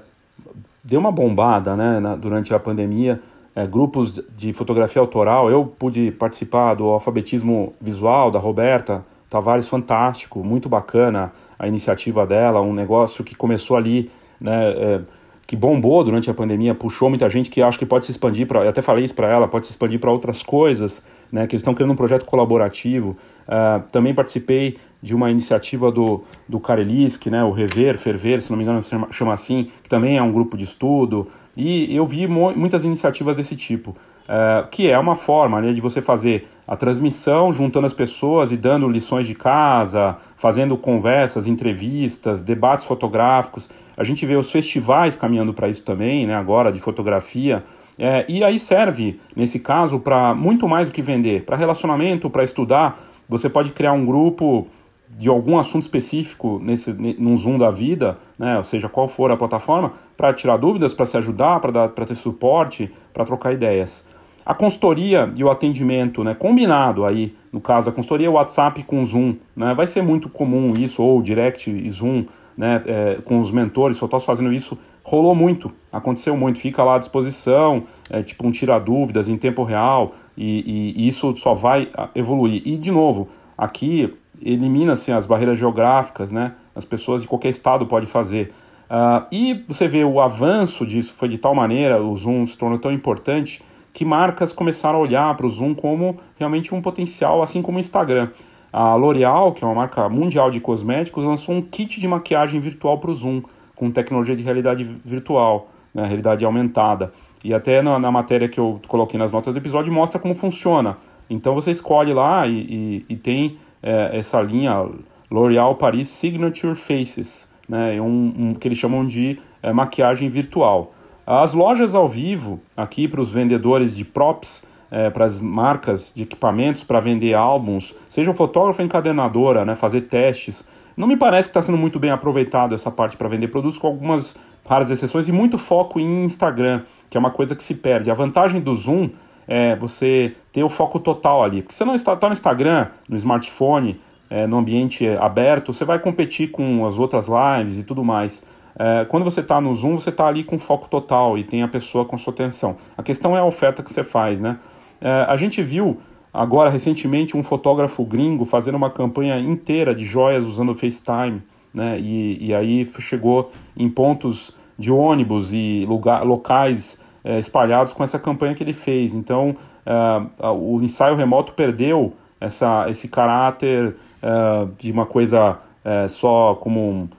deu 0.83 0.99
uma 0.99 1.11
bombada 1.11 1.77
né, 1.77 2.01
na, 2.01 2.17
durante 2.17 2.53
a 2.53 2.59
pandemia, 2.59 3.21
é, 3.55 3.65
grupos 3.65 4.21
de 4.35 4.51
fotografia 4.51 5.01
autoral. 5.01 5.49
Eu 5.49 5.65
pude 5.65 6.11
participar 6.11 6.73
do 6.73 6.87
alfabetismo 6.87 7.73
visual 7.79 8.29
da 8.29 8.37
Roberta 8.37 9.05
Tavares, 9.29 9.69
fantástico, 9.69 10.43
muito 10.43 10.67
bacana 10.67 11.31
a 11.57 11.69
iniciativa 11.69 12.27
dela, 12.27 12.59
um 12.59 12.73
negócio 12.73 13.23
que 13.23 13.33
começou 13.33 13.77
ali, 13.77 14.11
né, 14.41 15.03
que 15.49 15.55
bombou 15.55 16.03
durante 16.03 16.29
a 16.29 16.33
pandemia, 16.33 16.75
puxou 16.75 17.09
muita 17.09 17.27
gente 17.27 17.49
que 17.49 17.59
acho 17.59 17.79
que 17.79 17.83
pode 17.83 18.05
se 18.05 18.11
expandir 18.11 18.45
para, 18.45 18.69
até 18.69 18.83
falei 18.83 19.03
isso 19.03 19.15
para 19.15 19.27
ela, 19.27 19.47
pode 19.47 19.65
se 19.65 19.71
expandir 19.71 19.99
para 19.99 20.11
outras 20.11 20.43
coisas, 20.43 21.03
né, 21.31 21.47
que 21.47 21.55
eles 21.55 21.61
estão 21.61 21.73
criando 21.73 21.91
um 21.91 21.95
projeto 21.95 22.23
colaborativo. 22.23 23.17
Uh, 23.47 23.81
também 23.91 24.13
participei 24.13 24.77
de 25.01 25.15
uma 25.15 25.31
iniciativa 25.31 25.91
do, 25.91 26.23
do 26.47 26.59
Karelisk, 26.59 27.25
né, 27.31 27.43
o 27.43 27.49
Rever, 27.49 27.97
Ferver, 27.97 28.43
se 28.43 28.51
não 28.51 28.57
me 28.59 28.63
engano 28.63 28.79
chama 29.09 29.33
assim, 29.33 29.71
que 29.81 29.89
também 29.89 30.17
é 30.17 30.21
um 30.21 30.31
grupo 30.31 30.55
de 30.55 30.65
estudo, 30.65 31.27
e 31.57 31.95
eu 31.95 32.05
vi 32.05 32.27
muitas 32.27 32.85
iniciativas 32.85 33.35
desse 33.35 33.55
tipo, 33.55 33.97
uh, 34.29 34.67
que 34.69 34.89
é 34.89 34.97
uma 34.97 35.15
forma 35.15 35.59
né, 35.59 35.73
de 35.73 35.81
você 35.81 36.01
fazer 36.01 36.47
a 36.67 36.75
transmissão, 36.75 37.51
juntando 37.51 37.87
as 37.87 37.93
pessoas 37.93 38.51
e 38.51 38.57
dando 38.57 38.87
lições 38.87 39.25
de 39.25 39.33
casa, 39.33 40.17
fazendo 40.37 40.77
conversas, 40.77 41.47
entrevistas, 41.47 42.43
debates 42.43 42.85
fotográficos. 42.85 43.67
A 43.97 44.03
gente 44.03 44.23
vê 44.25 44.35
os 44.35 44.51
festivais 44.51 45.15
caminhando 45.15 45.51
para 45.51 45.67
isso 45.67 45.83
também, 45.83 46.27
né, 46.27 46.35
agora 46.35 46.71
de 46.71 46.79
fotografia, 46.79 47.63
é, 47.97 48.23
e 48.29 48.43
aí 48.45 48.57
serve, 48.57 49.19
nesse 49.35 49.59
caso, 49.59 49.99
para 49.99 50.33
muito 50.33 50.69
mais 50.69 50.87
do 50.87 50.93
que 50.93 51.01
vender, 51.01 51.43
para 51.43 51.57
relacionamento, 51.57 52.29
para 52.29 52.43
estudar. 52.43 52.97
Você 53.27 53.49
pode 53.49 53.73
criar 53.73 53.91
um 53.91 54.05
grupo 54.05 54.67
de 55.09 55.27
algum 55.27 55.57
assunto 55.57 55.81
específico 55.81 56.61
nesse 56.63 56.93
num 56.93 57.35
Zoom 57.35 57.57
da 57.57 57.69
vida, 57.69 58.17
né, 58.37 58.55
ou 58.55 58.63
seja, 58.63 58.87
qual 58.87 59.09
for 59.09 59.31
a 59.31 59.35
plataforma, 59.35 59.91
para 60.15 60.31
tirar 60.33 60.55
dúvidas, 60.55 60.93
para 60.93 61.05
se 61.05 61.17
ajudar, 61.17 61.59
para 61.59 62.05
ter 62.05 62.15
suporte, 62.15 62.89
para 63.11 63.25
trocar 63.25 63.51
ideias. 63.51 64.07
A 64.45 64.55
consultoria 64.55 65.31
e 65.35 65.43
o 65.43 65.49
atendimento, 65.49 66.23
né, 66.23 66.33
combinado 66.33 67.05
aí, 67.05 67.35
no 67.51 67.61
caso, 67.61 67.89
a 67.89 67.91
consultoria 67.91 68.31
WhatsApp 68.31 68.83
com 68.83 69.03
Zoom, 69.05 69.35
né, 69.55 69.73
vai 69.73 69.87
ser 69.87 70.01
muito 70.01 70.29
comum 70.29 70.73
isso, 70.75 71.03
ou 71.03 71.21
Direct 71.21 71.69
e 71.69 71.89
Zoom, 71.89 72.25
né, 72.57 72.81
é, 72.85 73.17
com 73.23 73.39
os 73.39 73.51
mentores, 73.51 73.97
fotógrafos 73.97 74.25
fazendo 74.25 74.51
isso, 74.51 74.77
rolou 75.03 75.33
muito, 75.33 75.71
aconteceu 75.91 76.35
muito, 76.35 76.59
fica 76.59 76.83
lá 76.83 76.95
à 76.95 76.97
disposição, 76.97 77.83
é, 78.09 78.21
tipo 78.21 78.45
um 78.45 78.51
tira 78.51 78.77
dúvidas 78.79 79.27
em 79.27 79.37
tempo 79.37 79.63
real, 79.63 80.13
e, 80.37 80.93
e, 80.95 81.03
e 81.03 81.07
isso 81.07 81.35
só 81.37 81.53
vai 81.53 81.89
evoluir. 82.15 82.61
E, 82.65 82.77
de 82.77 82.91
novo, 82.91 83.27
aqui 83.57 84.13
elimina-se 84.41 85.11
as 85.11 85.25
barreiras 85.25 85.59
geográficas, 85.59 86.31
né? 86.31 86.53
As 86.75 86.85
pessoas 86.85 87.21
de 87.21 87.27
qualquer 87.27 87.49
estado 87.49 87.85
podem 87.85 88.07
fazer. 88.07 88.53
Uh, 88.89 89.25
e 89.31 89.65
você 89.67 89.87
vê 89.87 90.03
o 90.03 90.19
avanço 90.19 90.85
disso 90.85 91.13
foi 91.13 91.27
de 91.27 91.37
tal 91.37 91.53
maneira, 91.53 92.01
o 92.01 92.15
Zoom 92.15 92.45
se 92.47 92.57
tornou 92.57 92.79
tão 92.79 92.91
importante, 92.91 93.61
que 93.93 94.05
marcas 94.05 94.53
começaram 94.53 94.99
a 94.99 95.01
olhar 95.01 95.35
para 95.35 95.45
o 95.45 95.49
Zoom 95.49 95.73
como 95.73 96.17
realmente 96.37 96.73
um 96.73 96.81
potencial, 96.81 97.41
assim 97.41 97.61
como 97.61 97.77
o 97.77 97.79
Instagram. 97.79 98.29
A 98.71 98.95
L'Oréal, 98.95 99.51
que 99.51 99.63
é 99.63 99.67
uma 99.67 99.75
marca 99.75 100.07
mundial 100.07 100.51
de 100.51 100.59
cosméticos, 100.59 101.25
lançou 101.25 101.55
um 101.55 101.61
kit 101.61 101.99
de 101.99 102.07
maquiagem 102.07 102.59
virtual 102.59 102.99
para 102.99 103.09
o 103.09 103.15
Zoom, 103.15 103.41
com 103.75 103.89
tecnologia 103.89 104.35
de 104.35 104.43
realidade 104.43 104.83
virtual, 105.03 105.69
né, 105.93 106.05
realidade 106.05 106.45
aumentada. 106.45 107.11
E 107.43 107.53
até 107.53 107.81
na, 107.81 107.97
na, 107.97 108.11
matéria 108.11 108.49
que 108.49 108.59
eu 108.59 108.79
coloquei 108.87 109.17
nas 109.17 109.31
notas 109.31 109.53
do 109.53 109.57
episódio 109.57 109.91
mostra 109.91 110.19
como 110.19 110.35
funciona. 110.35 110.97
Então 111.29 111.55
você 111.55 111.71
escolhe 111.71 112.13
lá 112.13 112.45
e, 112.45 112.59
e, 112.59 113.05
e 113.09 113.15
tem 113.15 113.57
é, 113.81 114.17
essa 114.17 114.41
linha 114.41 114.85
L'Oréal 115.31 115.75
Paris 115.75 116.09
Signature 116.09 116.75
Faces, 116.75 117.49
né, 117.67 117.99
um, 118.01 118.33
um, 118.37 118.53
que 118.53 118.67
eles 118.67 118.77
chamam 118.77 119.05
de 119.05 119.39
é, 119.63 119.71
maquiagem 119.71 120.29
virtual. 120.29 120.93
As 121.31 121.53
lojas 121.53 121.93
ao 121.93 122.07
vivo, 122.07 122.59
aqui 122.75 123.07
para 123.07 123.21
os 123.21 123.31
vendedores 123.31 123.95
de 123.95 124.03
props, 124.03 124.63
é, 124.89 125.11
para 125.11 125.25
as 125.25 125.39
marcas 125.39 126.11
de 126.15 126.23
equipamentos 126.23 126.83
para 126.83 126.99
vender 126.99 127.35
álbuns, 127.35 127.93
seja 128.09 128.31
o 128.31 128.33
fotógrafo 128.33 128.81
encadernadora, 128.81 129.63
né, 129.63 129.75
fazer 129.75 130.01
testes, 130.01 130.67
não 130.97 131.07
me 131.07 131.15
parece 131.15 131.47
que 131.47 131.51
está 131.51 131.61
sendo 131.61 131.77
muito 131.77 131.99
bem 131.99 132.09
aproveitado 132.09 132.73
essa 132.73 132.89
parte 132.89 133.15
para 133.15 133.27
vender 133.27 133.49
produtos, 133.49 133.77
com 133.77 133.85
algumas 133.85 134.35
raras 134.67 134.89
exceções 134.89 135.27
e 135.27 135.31
muito 135.31 135.59
foco 135.59 135.99
em 135.99 136.25
Instagram, 136.25 136.81
que 137.11 137.15
é 137.15 137.19
uma 137.19 137.29
coisa 137.29 137.55
que 137.55 137.61
se 137.61 137.75
perde. 137.75 138.09
A 138.09 138.15
vantagem 138.15 138.59
do 138.59 138.73
Zoom 138.73 139.11
é 139.47 139.75
você 139.75 140.33
ter 140.51 140.63
o 140.63 140.69
foco 140.69 140.99
total 140.99 141.43
ali. 141.43 141.61
Porque 141.61 141.75
você 141.75 141.85
não 141.85 141.93
está 141.93 142.15
tá 142.15 142.25
no 142.25 142.33
Instagram, 142.33 142.87
no 143.07 143.15
smartphone, 143.15 144.01
é, 144.31 144.47
no 144.47 144.57
ambiente 144.57 145.07
aberto, 145.07 145.71
você 145.73 145.85
vai 145.85 145.99
competir 145.99 146.49
com 146.49 146.87
as 146.87 146.97
outras 146.97 147.27
lives 147.27 147.77
e 147.77 147.83
tudo 147.83 148.03
mais. 148.03 148.43
É, 148.79 149.03
quando 149.03 149.25
você 149.25 149.41
está 149.41 149.59
no 149.59 149.75
Zoom, 149.75 149.99
você 149.99 150.09
está 150.09 150.25
ali 150.25 150.41
com 150.41 150.57
foco 150.57 150.87
total 150.87 151.37
e 151.37 151.43
tem 151.43 151.61
a 151.61 151.67
pessoa 151.67 152.05
com 152.05 152.17
sua 152.17 152.31
atenção. 152.31 152.77
A 152.97 153.03
questão 153.03 153.35
é 153.35 153.39
a 153.39 153.43
oferta 153.43 153.83
que 153.83 153.91
você 153.91 154.05
faz, 154.05 154.39
né? 154.39 154.57
É, 155.01 155.25
a 155.27 155.35
gente 155.35 155.61
viu 155.61 155.97
agora 156.33 156.69
recentemente 156.69 157.35
um 157.35 157.43
fotógrafo 157.43 158.05
gringo 158.05 158.45
fazendo 158.45 158.75
uma 158.75 158.89
campanha 158.89 159.37
inteira 159.37 159.93
de 159.93 160.05
joias 160.05 160.45
usando 160.45 160.69
o 160.69 160.73
FaceTime, 160.73 161.41
né? 161.73 161.99
E, 161.99 162.47
e 162.47 162.55
aí 162.55 162.89
chegou 162.99 163.51
em 163.75 163.89
pontos 163.89 164.55
de 164.77 164.89
ônibus 164.89 165.51
e 165.51 165.85
lugar, 165.85 166.23
locais 166.23 166.97
é, 167.21 167.37
espalhados 167.37 167.91
com 167.91 168.01
essa 168.01 168.17
campanha 168.17 168.55
que 168.55 168.63
ele 168.63 168.73
fez. 168.73 169.13
Então, 169.13 169.57
é, 169.85 170.47
o 170.47 170.79
ensaio 170.81 171.15
remoto 171.15 171.51
perdeu 171.51 172.13
essa, 172.39 172.89
esse 172.89 173.09
caráter 173.09 173.97
é, 174.21 174.67
de 174.77 174.89
uma 174.89 175.05
coisa 175.05 175.59
é, 175.83 176.07
só 176.07 176.55
como 176.55 176.79
um, 176.79 177.09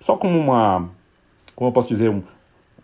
só 0.00 0.16
como 0.16 0.38
uma 0.38 0.88
como 1.58 1.70
eu 1.70 1.72
posso 1.72 1.88
dizer 1.88 2.08
um, 2.08 2.22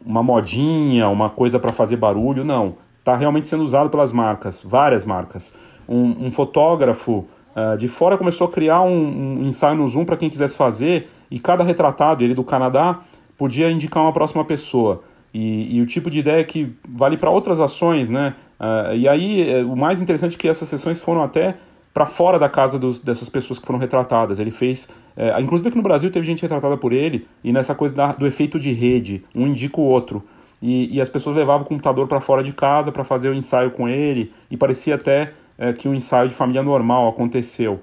uma 0.05 0.21
modinha, 0.21 1.09
uma 1.09 1.31
coisa 1.31 1.61
para 1.61 1.73
fazer 1.73 1.97
barulho. 1.97 2.45
Não, 2.45 2.75
está 2.99 3.15
realmente 3.15 3.47
sendo 3.47 3.63
usado 3.63 3.89
pelas 3.89 4.11
marcas, 4.13 4.65
várias 4.65 5.05
marcas. 5.05 5.55
Um, 5.89 6.27
um 6.27 6.31
fotógrafo 6.33 7.25
uh, 7.55 7.77
de 7.79 7.87
fora 7.87 8.19
começou 8.19 8.49
a 8.49 8.51
criar 8.51 8.83
um, 8.83 9.39
um 9.39 9.45
ensaio 9.45 9.77
no 9.77 9.87
Zoom 9.87 10.05
para 10.05 10.17
quem 10.17 10.29
quisesse 10.29 10.57
fazer 10.57 11.09
e 11.31 11.39
cada 11.39 11.63
retratado, 11.63 12.25
ele 12.25 12.35
do 12.35 12.43
Canadá, 12.43 12.99
podia 13.39 13.71
indicar 13.71 14.03
uma 14.03 14.13
próxima 14.13 14.45
pessoa. 14.45 15.03
E, 15.33 15.77
e, 15.77 15.81
o 15.81 15.87
tipo 15.87 16.11
de 16.11 16.19
ideia 16.21 16.43
que 16.45 16.75
vale 16.89 17.17
para 17.17 17.29
outras 17.31 17.59
ações, 17.59 18.09
né? 18.09 18.35
Uh, 18.59 18.95
e 18.95 19.09
aí, 19.09 19.51
é, 19.51 19.65
o 19.65 19.77
mais 19.77 20.01
interessante 20.01 20.37
é 20.37 20.39
que 20.39 20.49
essas 20.49 20.69
sessões 20.69 21.01
foram 21.01 21.23
até 21.23 21.57
para 21.95 22.05
fora 22.05 22.41
da 22.41 22.49
casa 22.49 22.77
dos, 22.77 22.99
dessas 22.99 23.29
pessoas 23.29 23.61
que 23.61 23.67
foram 23.67 23.79
retratadas. 23.79 24.41
Ele 24.41 24.51
fez, 24.51 24.89
é, 25.17 25.41
inclusive 25.41 25.69
aqui 25.69 25.77
no 25.77 25.83
Brasil 25.83 26.11
teve 26.11 26.27
gente 26.27 26.43
retratada 26.43 26.77
por 26.77 26.93
ele, 26.93 27.27
e 27.43 27.53
nessa 27.53 27.73
coisa 27.73 27.95
da, 27.95 28.09
do 28.09 28.27
efeito 28.27 28.59
de 28.59 28.73
rede, 28.73 29.25
um 29.33 29.47
indica 29.47 29.81
o 29.81 29.85
outro. 29.85 30.23
E, 30.61 30.97
e 30.97 31.01
as 31.01 31.09
pessoas 31.09 31.37
levavam 31.37 31.65
o 31.65 31.69
computador 31.69 32.09
para 32.09 32.21
fora 32.21 32.43
de 32.43 32.53
casa 32.53 32.91
para 32.91 33.05
fazer 33.05 33.29
o 33.29 33.35
ensaio 33.35 33.71
com 33.71 33.89
ele, 33.89 34.33
e 34.51 34.57
parecia 34.57 34.97
até 34.97 35.33
é, 35.57 35.73
que 35.73 35.89
um 35.89 35.95
ensaio 35.95 36.29
de 36.29 36.35
família 36.35 36.65
normal 36.65 37.09
aconteceu. 37.09 37.81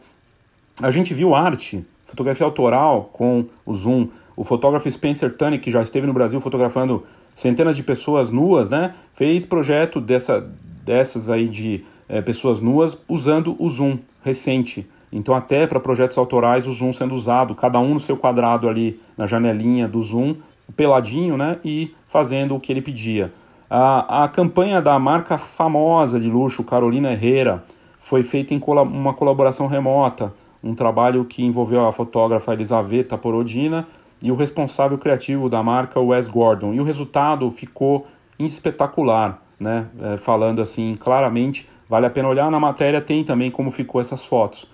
A 0.81 0.91
gente 0.91 1.13
viu 1.13 1.33
arte, 1.33 1.85
fotografia 2.05 2.45
autoral 2.45 3.09
com 3.13 3.45
o 3.65 3.73
Zoom. 3.73 4.09
O 4.35 4.43
fotógrafo 4.43 4.89
Spencer 4.89 5.33
Tunney, 5.37 5.59
que 5.59 5.71
já 5.71 5.81
esteve 5.81 6.07
no 6.07 6.13
Brasil 6.13 6.39
fotografando 6.41 7.05
centenas 7.35 7.75
de 7.75 7.83
pessoas 7.83 8.31
nuas, 8.31 8.69
né? 8.69 8.93
Fez 9.13 9.45
projeto 9.45 10.01
dessa, 10.01 10.49
dessas 10.83 11.29
aí 11.29 11.47
de 11.47 11.85
é, 12.11 12.21
pessoas 12.21 12.59
nuas 12.59 13.01
usando 13.07 13.55
o 13.57 13.69
Zoom 13.69 13.97
recente. 14.21 14.85
Então, 15.13 15.33
até 15.33 15.65
para 15.65 15.79
projetos 15.79 16.17
autorais, 16.17 16.67
o 16.67 16.73
Zoom 16.73 16.91
sendo 16.91 17.15
usado, 17.15 17.55
cada 17.55 17.79
um 17.79 17.93
no 17.93 17.99
seu 17.99 18.17
quadrado 18.17 18.67
ali 18.67 18.99
na 19.17 19.25
janelinha 19.25 19.87
do 19.87 20.01
Zoom, 20.01 20.35
peladinho, 20.75 21.37
né? 21.37 21.57
E 21.63 21.95
fazendo 22.07 22.53
o 22.53 22.59
que 22.59 22.71
ele 22.71 22.81
pedia. 22.81 23.31
A, 23.69 24.25
a 24.25 24.27
campanha 24.27 24.81
da 24.81 24.99
marca 24.99 25.37
famosa 25.37 26.19
de 26.19 26.29
luxo, 26.29 26.63
Carolina 26.63 27.13
Herrera, 27.13 27.63
foi 27.99 28.23
feita 28.23 28.53
em 28.53 28.61
uma 28.61 29.13
colaboração 29.13 29.67
remota, 29.67 30.33
um 30.61 30.75
trabalho 30.75 31.23
que 31.23 31.43
envolveu 31.45 31.85
a 31.85 31.91
fotógrafa 31.93 32.51
Elisaveta 32.51 33.17
Porodina 33.17 33.87
e 34.21 34.31
o 34.31 34.35
responsável 34.35 34.97
criativo 34.97 35.47
da 35.47 35.63
marca, 35.63 35.99
Wes 35.99 36.27
Gordon. 36.27 36.73
E 36.73 36.79
o 36.81 36.83
resultado 36.83 37.49
ficou 37.49 38.05
espetacular, 38.37 39.41
né? 39.57 39.87
É, 40.01 40.17
falando 40.17 40.61
assim 40.61 40.95
claramente, 40.99 41.67
vale 41.91 42.05
a 42.05 42.09
pena 42.09 42.29
olhar 42.29 42.49
na 42.49 42.57
matéria, 42.57 43.01
tem 43.01 43.21
também 43.21 43.51
como 43.51 43.69
ficou 43.69 43.99
essas 43.99 44.23
fotos. 44.23 44.65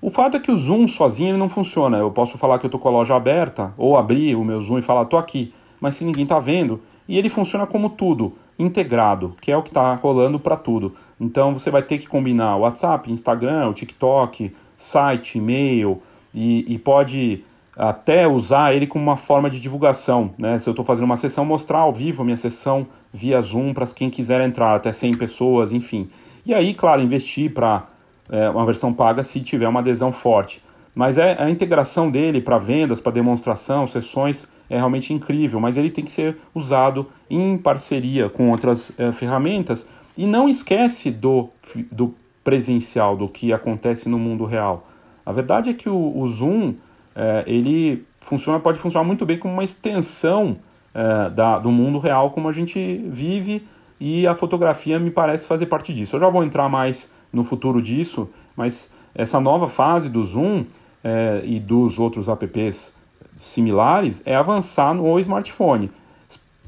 O 0.00 0.08
fato 0.08 0.38
é 0.38 0.40
que 0.40 0.50
o 0.50 0.56
Zoom 0.56 0.88
sozinho 0.88 1.32
ele 1.32 1.36
não 1.36 1.50
funciona. 1.50 1.98
Eu 1.98 2.10
posso 2.10 2.38
falar 2.38 2.58
que 2.58 2.64
eu 2.64 2.68
estou 2.68 2.80
com 2.80 2.88
a 2.88 2.92
loja 2.92 3.14
aberta, 3.14 3.74
ou 3.76 3.98
abrir 3.98 4.34
o 4.34 4.42
meu 4.42 4.58
Zoom 4.58 4.78
e 4.78 4.82
falar, 4.82 5.02
estou 5.02 5.18
aqui, 5.18 5.52
mas 5.78 5.96
se 5.96 6.06
ninguém 6.06 6.22
está 6.22 6.38
vendo, 6.38 6.80
e 7.06 7.18
ele 7.18 7.28
funciona 7.28 7.66
como 7.66 7.90
tudo, 7.90 8.32
integrado, 8.58 9.36
que 9.42 9.52
é 9.52 9.56
o 9.58 9.62
que 9.62 9.68
está 9.68 9.94
rolando 9.96 10.40
para 10.40 10.56
tudo. 10.56 10.94
Então 11.20 11.52
você 11.52 11.70
vai 11.70 11.82
ter 11.82 11.98
que 11.98 12.08
combinar 12.08 12.56
o 12.56 12.60
WhatsApp, 12.60 13.12
Instagram, 13.12 13.68
o 13.68 13.74
TikTok, 13.74 14.50
site, 14.74 15.36
e-mail, 15.36 16.00
e, 16.32 16.64
e 16.72 16.78
pode 16.78 17.44
até 17.76 18.26
usar 18.26 18.74
ele 18.74 18.86
como 18.86 19.04
uma 19.04 19.18
forma 19.18 19.50
de 19.50 19.60
divulgação. 19.60 20.30
Né? 20.38 20.58
Se 20.58 20.66
eu 20.66 20.72
estou 20.72 20.84
fazendo 20.84 21.04
uma 21.04 21.16
sessão, 21.16 21.44
mostrar 21.44 21.80
ao 21.80 21.92
vivo 21.92 22.24
minha 22.24 22.38
sessão 22.38 22.86
via 23.12 23.38
Zoom 23.42 23.74
para 23.74 23.86
quem 23.88 24.08
quiser 24.08 24.40
entrar, 24.40 24.74
até 24.74 24.90
100 24.90 25.14
pessoas, 25.18 25.72
enfim. 25.72 26.08
E 26.48 26.54
aí, 26.54 26.72
claro, 26.72 27.02
investir 27.02 27.52
para 27.52 27.86
é, 28.30 28.48
uma 28.48 28.64
versão 28.64 28.90
paga 28.90 29.22
se 29.22 29.38
tiver 29.40 29.68
uma 29.68 29.80
adesão 29.80 30.10
forte. 30.10 30.64
Mas 30.94 31.18
é, 31.18 31.36
a 31.38 31.50
integração 31.50 32.10
dele 32.10 32.40
para 32.40 32.56
vendas, 32.56 33.00
para 33.00 33.12
demonstração, 33.12 33.86
sessões, 33.86 34.48
é 34.70 34.76
realmente 34.76 35.12
incrível, 35.12 35.60
mas 35.60 35.76
ele 35.76 35.90
tem 35.90 36.02
que 36.02 36.10
ser 36.10 36.38
usado 36.54 37.06
em 37.28 37.58
parceria 37.58 38.30
com 38.30 38.50
outras 38.50 38.90
é, 38.98 39.12
ferramentas 39.12 39.86
e 40.16 40.26
não 40.26 40.48
esquece 40.48 41.10
do, 41.10 41.50
do 41.92 42.14
presencial, 42.42 43.14
do 43.14 43.28
que 43.28 43.52
acontece 43.52 44.08
no 44.08 44.18
mundo 44.18 44.46
real. 44.46 44.88
A 45.26 45.32
verdade 45.32 45.68
é 45.68 45.74
que 45.74 45.90
o, 45.90 46.18
o 46.18 46.26
Zoom 46.26 46.74
é, 47.14 47.44
ele 47.46 48.06
funciona, 48.20 48.58
pode 48.58 48.78
funcionar 48.78 49.06
muito 49.06 49.26
bem 49.26 49.38
como 49.38 49.52
uma 49.52 49.64
extensão 49.64 50.56
é, 50.94 51.28
da, 51.28 51.58
do 51.58 51.70
mundo 51.70 51.98
real 51.98 52.30
como 52.30 52.48
a 52.48 52.52
gente 52.52 53.04
vive 53.06 53.68
e 54.00 54.26
a 54.26 54.34
fotografia 54.34 54.98
me 54.98 55.10
parece 55.10 55.46
fazer 55.46 55.66
parte 55.66 55.92
disso. 55.92 56.16
Eu 56.16 56.20
já 56.20 56.28
vou 56.28 56.44
entrar 56.44 56.68
mais 56.68 57.10
no 57.32 57.42
futuro 57.42 57.82
disso, 57.82 58.28
mas 58.56 58.90
essa 59.14 59.40
nova 59.40 59.68
fase 59.68 60.08
do 60.08 60.24
Zoom 60.24 60.64
é, 61.02 61.42
e 61.44 61.58
dos 61.58 61.98
outros 61.98 62.28
apps 62.28 62.94
similares 63.36 64.22
é 64.24 64.34
avançar 64.34 64.94
no 64.94 65.18
smartphone. 65.18 65.90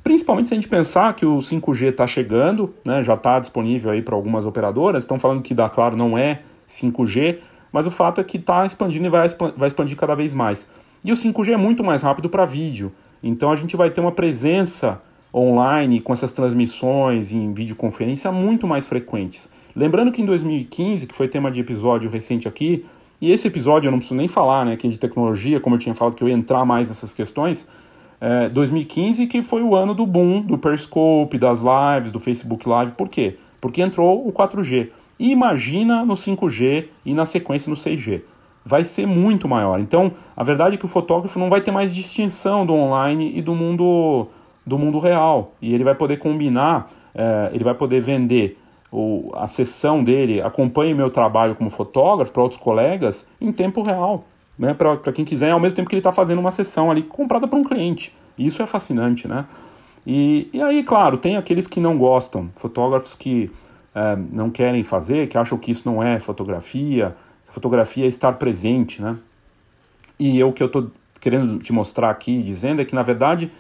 Principalmente 0.03 0.49
se 0.49 0.55
a 0.55 0.57
gente 0.57 0.69
pensar 0.69 1.15
que 1.15 1.27
o 1.27 1.39
5G 1.39 1.91
está 1.91 2.07
chegando, 2.07 2.75
né, 2.85 3.03
já 3.03 3.15
está 3.15 3.39
disponível 3.39 3.91
aí 3.91 4.01
para 4.01 4.15
algumas 4.15 4.47
operadoras, 4.47 5.03
estão 5.03 5.19
falando 5.19 5.43
que 5.43 5.55
da 5.55 5.69
Claro 5.69 5.97
não 5.97 6.17
é 6.17 6.41
5G, 6.67 7.39
mas 7.71 7.87
o 7.87 7.91
fato 7.91 8.21
é 8.21 8.25
que 8.25 8.37
está 8.37 8.65
expandindo 8.65 9.07
e 9.07 9.11
vai, 9.11 9.29
vai 9.57 9.69
expandir 9.69 9.97
cada 9.97 10.15
vez 10.15 10.33
mais. 10.33 10.69
E 11.05 11.13
o 11.13 11.15
5G 11.15 11.53
é 11.53 11.57
muito 11.57 11.85
mais 11.85 12.03
rápido 12.03 12.29
para 12.29 12.45
vídeo, 12.45 12.93
então 13.23 13.53
a 13.53 13.57
gente 13.57 13.77
vai 13.77 13.91
ter 13.91 14.01
uma 14.01 14.13
presença 14.13 15.01
online 15.35 16.01
com 16.01 16.13
essas 16.13 16.33
transmissões 16.33 17.33
em 17.33 17.53
videoconferência 17.53 18.31
muito 18.33 18.67
mais 18.67 18.87
frequentes. 18.87 19.51
Lembrando 19.75 20.11
que 20.11 20.21
em 20.21 20.27
2015, 20.27 21.07
que 21.07 21.15
foi 21.15 21.29
tema 21.29 21.51
de 21.51 21.61
episódio 21.61 22.11
recente 22.11 22.49
aqui, 22.49 22.85
e 23.21 23.31
esse 23.31 23.47
episódio 23.47 23.89
eu 23.89 23.91
não 23.91 23.99
preciso 23.99 24.17
nem 24.17 24.29
falar, 24.29 24.65
né, 24.65 24.77
que 24.77 24.87
é 24.87 24.91
de 24.91 24.99
tecnologia, 24.99 25.61
como 25.61 25.77
eu 25.77 25.79
tinha 25.79 25.95
falado 25.95 26.15
que 26.15 26.25
eu 26.25 26.29
ia 26.29 26.35
entrar 26.35 26.65
mais 26.65 26.89
nessas 26.89 27.13
questões, 27.13 27.69
é, 28.21 28.49
2015 28.49 29.27
que 29.27 29.43
foi 29.43 29.63
o 29.63 29.75
ano 29.75 29.95
do 29.95 30.05
boom 30.05 30.43
do 30.43 30.59
Periscope, 30.59 31.39
das 31.39 31.61
lives, 31.61 32.13
do 32.13 32.21
Facebook 32.21 32.69
Live, 32.69 32.93
por 32.93 33.09
quê? 33.09 33.37
Porque 33.61 33.81
entrou 33.81 34.27
o 34.27 34.33
4G. 34.33 34.91
E 35.19 35.31
imagina 35.31 36.05
no 36.05 36.15
5G 36.15 36.87
e 37.05 37.15
na 37.15 37.27
sequência 37.27 37.69
no 37.69 37.77
6G. 37.77 38.23
Vai 38.65 38.85
ser 38.85 39.07
muito 39.07 39.49
maior. 39.49 39.81
Então, 39.81 40.13
a 40.37 40.43
verdade 40.43 40.75
é 40.75 40.79
que 40.79 40.85
o 40.85 40.89
fotógrafo 40.89 41.39
não 41.39 41.51
vai 41.51 41.61
ter 41.61 41.71
mais 41.71 41.95
distinção 41.95 42.65
do 42.65 42.75
online 42.75 43.33
e 43.35 43.43
do 43.43 43.55
mundo, 43.55 44.29
do 44.71 44.79
mundo 44.79 45.01
real. 45.01 45.53
E 45.61 45.75
ele 45.75 45.83
vai 45.83 45.97
poder 45.97 46.19
combinar, 46.19 46.89
é, 47.13 47.51
ele 47.53 47.65
vai 47.65 47.75
poder 47.75 48.01
vender 48.01 48.57
o, 48.91 49.33
a 49.35 49.49
sessão 49.49 50.03
dele, 50.03 50.41
acompanhe 50.41 50.95
meu 50.95 51.11
trabalho 51.11 51.57
como 51.57 51.69
fotógrafo 51.69 52.33
para 52.33 52.43
outros 52.43 52.61
colegas 52.61 53.29
em 53.41 53.53
tempo 53.53 53.83
real. 53.83 54.25
Né, 54.57 54.75
para 54.75 55.13
quem 55.13 55.25
quiser, 55.25 55.53
ao 55.53 55.59
mesmo 55.59 55.75
tempo 55.75 55.89
que 55.89 55.95
ele 55.95 56.01
está 56.01 56.13
fazendo 56.13 56.39
uma 56.39 56.51
sessão 56.51 56.91
ali 56.91 57.03
comprada 57.03 57.49
para 57.49 57.59
um 57.59 57.65
cliente. 57.65 58.15
Isso 58.37 58.63
é 58.63 58.67
fascinante, 58.67 59.27
né? 59.27 59.47
E, 60.07 60.51
e 60.53 60.61
aí, 60.61 60.83
claro, 60.83 61.17
tem 61.17 61.39
aqueles 61.39 61.67
que 61.67 61.81
não 61.81 61.97
gostam, 61.97 62.51
fotógrafos 62.57 63.15
que 63.15 63.51
é, 63.95 64.19
não 64.31 64.51
querem 64.51 64.83
fazer, 64.83 65.29
que 65.29 65.39
acham 65.39 65.57
que 65.57 65.71
isso 65.71 65.91
não 65.91 66.03
é 66.03 66.21
fotografia. 66.21 67.17
Fotografia 67.49 68.05
é 68.05 68.09
estar 68.09 68.35
presente, 68.35 69.01
né? 69.01 69.17
E 70.19 70.39
eu, 70.39 70.53
que 70.53 70.63
eu 70.63 70.67
estou 70.67 70.91
querendo 71.19 71.59
te 71.59 71.73
mostrar 71.73 72.11
aqui, 72.11 72.43
dizendo, 72.43 72.83
é 72.83 72.85
que 72.85 72.95
na 72.95 73.03
verdade 73.03 73.51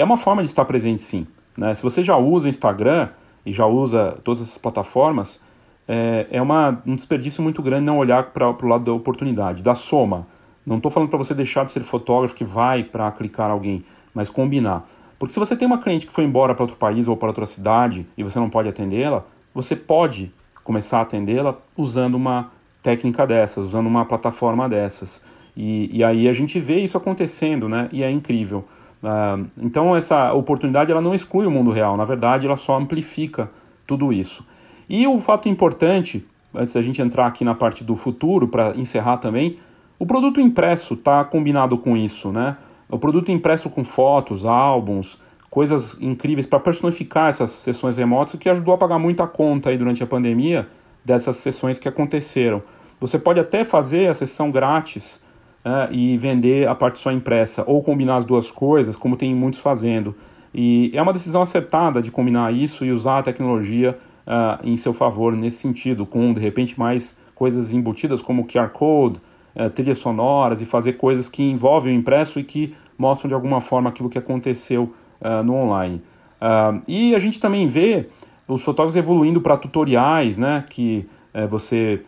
é 0.00 0.04
uma 0.04 0.16
forma 0.16 0.42
de 0.42 0.48
estar 0.48 0.64
presente 0.64 1.02
sim. 1.02 1.26
Né? 1.56 1.74
Se 1.74 1.82
você 1.82 2.02
já 2.02 2.16
usa 2.16 2.48
Instagram 2.48 3.10
e 3.44 3.52
já 3.52 3.66
usa 3.66 4.18
todas 4.24 4.40
essas 4.40 4.56
plataformas, 4.56 5.40
é, 5.86 6.26
é 6.30 6.40
uma, 6.40 6.82
um 6.86 6.94
desperdício 6.94 7.42
muito 7.42 7.60
grande 7.62 7.84
não 7.84 7.98
olhar 7.98 8.30
para 8.30 8.48
o 8.48 8.66
lado 8.66 8.84
da 8.84 8.92
oportunidade, 8.94 9.62
da 9.62 9.74
soma. 9.74 10.26
Não 10.64 10.78
estou 10.78 10.90
falando 10.90 11.10
para 11.10 11.18
você 11.18 11.34
deixar 11.34 11.64
de 11.64 11.70
ser 11.70 11.80
fotógrafo 11.80 12.34
que 12.34 12.44
vai 12.44 12.82
para 12.82 13.10
clicar 13.12 13.50
alguém, 13.50 13.82
mas 14.14 14.30
combinar. 14.30 14.88
Porque 15.18 15.34
se 15.34 15.38
você 15.38 15.54
tem 15.54 15.66
uma 15.66 15.76
cliente 15.76 16.06
que 16.06 16.12
foi 16.12 16.24
embora 16.24 16.54
para 16.54 16.62
outro 16.62 16.78
país 16.78 17.06
ou 17.06 17.14
para 17.14 17.28
outra 17.28 17.44
cidade 17.44 18.06
e 18.16 18.22
você 18.22 18.38
não 18.38 18.48
pode 18.48 18.70
atendê-la, 18.70 19.22
você 19.52 19.76
pode 19.76 20.32
começar 20.64 21.00
a 21.00 21.02
atendê-la 21.02 21.56
usando 21.76 22.14
uma 22.14 22.50
técnica 22.82 23.26
dessas, 23.26 23.66
usando 23.66 23.86
uma 23.86 24.06
plataforma 24.06 24.66
dessas. 24.66 25.22
E, 25.54 25.94
e 25.94 26.02
aí 26.02 26.26
a 26.26 26.32
gente 26.32 26.58
vê 26.58 26.80
isso 26.80 26.96
acontecendo, 26.96 27.68
né? 27.68 27.86
E 27.92 28.02
é 28.02 28.10
incrível. 28.10 28.64
Uh, 29.02 29.46
então 29.58 29.96
essa 29.96 30.32
oportunidade 30.32 30.92
ela 30.92 31.00
não 31.00 31.14
exclui 31.14 31.46
o 31.46 31.50
mundo 31.50 31.70
real, 31.70 31.96
na 31.96 32.04
verdade 32.04 32.46
ela 32.46 32.56
só 32.56 32.76
amplifica 32.76 33.50
tudo 33.86 34.12
isso. 34.12 34.46
E 34.88 35.06
o 35.06 35.18
fato 35.18 35.48
importante, 35.48 36.26
antes 36.54 36.74
da 36.74 36.82
gente 36.82 37.00
entrar 37.00 37.26
aqui 37.26 37.44
na 37.44 37.54
parte 37.54 37.82
do 37.82 37.96
futuro, 37.96 38.48
para 38.48 38.76
encerrar 38.76 39.18
também, 39.18 39.58
o 39.98 40.06
produto 40.06 40.40
impresso 40.40 40.94
está 40.94 41.24
combinado 41.24 41.78
com 41.78 41.96
isso, 41.96 42.32
né? 42.32 42.56
O 42.88 42.98
produto 42.98 43.30
impresso 43.30 43.70
com 43.70 43.84
fotos, 43.84 44.44
álbuns, 44.44 45.18
coisas 45.48 45.96
incríveis 46.00 46.46
para 46.46 46.58
personificar 46.58 47.28
essas 47.28 47.50
sessões 47.50 47.96
remotas, 47.96 48.34
o 48.34 48.38
que 48.38 48.48
ajudou 48.48 48.74
a 48.74 48.78
pagar 48.78 48.98
muita 48.98 49.26
conta 49.26 49.70
aí 49.70 49.78
durante 49.78 50.02
a 50.02 50.06
pandemia 50.06 50.68
dessas 51.04 51.36
sessões 51.36 51.78
que 51.78 51.88
aconteceram. 51.88 52.62
Você 53.00 53.18
pode 53.18 53.40
até 53.40 53.64
fazer 53.64 54.08
a 54.08 54.14
sessão 54.14 54.50
grátis 54.50 55.22
é, 55.64 55.92
e 55.92 56.16
vender 56.16 56.68
a 56.68 56.74
parte 56.74 56.98
só 56.98 57.12
impressa, 57.12 57.64
ou 57.66 57.82
combinar 57.82 58.16
as 58.16 58.24
duas 58.24 58.50
coisas, 58.50 58.96
como 58.96 59.16
tem 59.16 59.34
muitos 59.34 59.60
fazendo. 59.60 60.14
E 60.54 60.90
é 60.94 61.02
uma 61.02 61.12
decisão 61.12 61.42
acertada 61.42 62.02
de 62.02 62.10
combinar 62.10 62.52
isso 62.52 62.84
e 62.84 62.90
usar 62.90 63.18
a 63.18 63.22
tecnologia 63.22 63.96
uh, 64.26 64.66
em 64.66 64.76
seu 64.76 64.92
favor 64.92 65.32
nesse 65.36 65.58
sentido, 65.58 66.04
com 66.04 66.32
de 66.32 66.40
repente 66.40 66.78
mais 66.78 67.18
coisas 67.34 67.72
embutidas 67.72 68.20
como 68.20 68.46
QR 68.46 68.70
Code, 68.70 69.20
uh, 69.54 69.70
trilhas 69.70 69.98
sonoras 69.98 70.60
e 70.60 70.66
fazer 70.66 70.94
coisas 70.94 71.28
que 71.28 71.42
envolvem 71.42 71.94
o 71.94 71.98
impresso 71.98 72.40
e 72.40 72.44
que 72.44 72.74
mostram 72.98 73.28
de 73.28 73.34
alguma 73.34 73.60
forma 73.60 73.90
aquilo 73.90 74.08
que 74.08 74.18
aconteceu 74.18 74.92
uh, 75.20 75.42
no 75.44 75.54
online. 75.54 76.02
Uh, 76.40 76.82
e 76.88 77.14
a 77.14 77.18
gente 77.18 77.38
também 77.38 77.66
vê 77.66 78.08
os 78.48 78.64
fotógrafos 78.64 78.96
evoluindo 78.96 79.40
para 79.40 79.56
tutoriais, 79.56 80.36
né, 80.36 80.64
que 80.68 81.06
uh, 81.34 81.46
você 81.46 82.02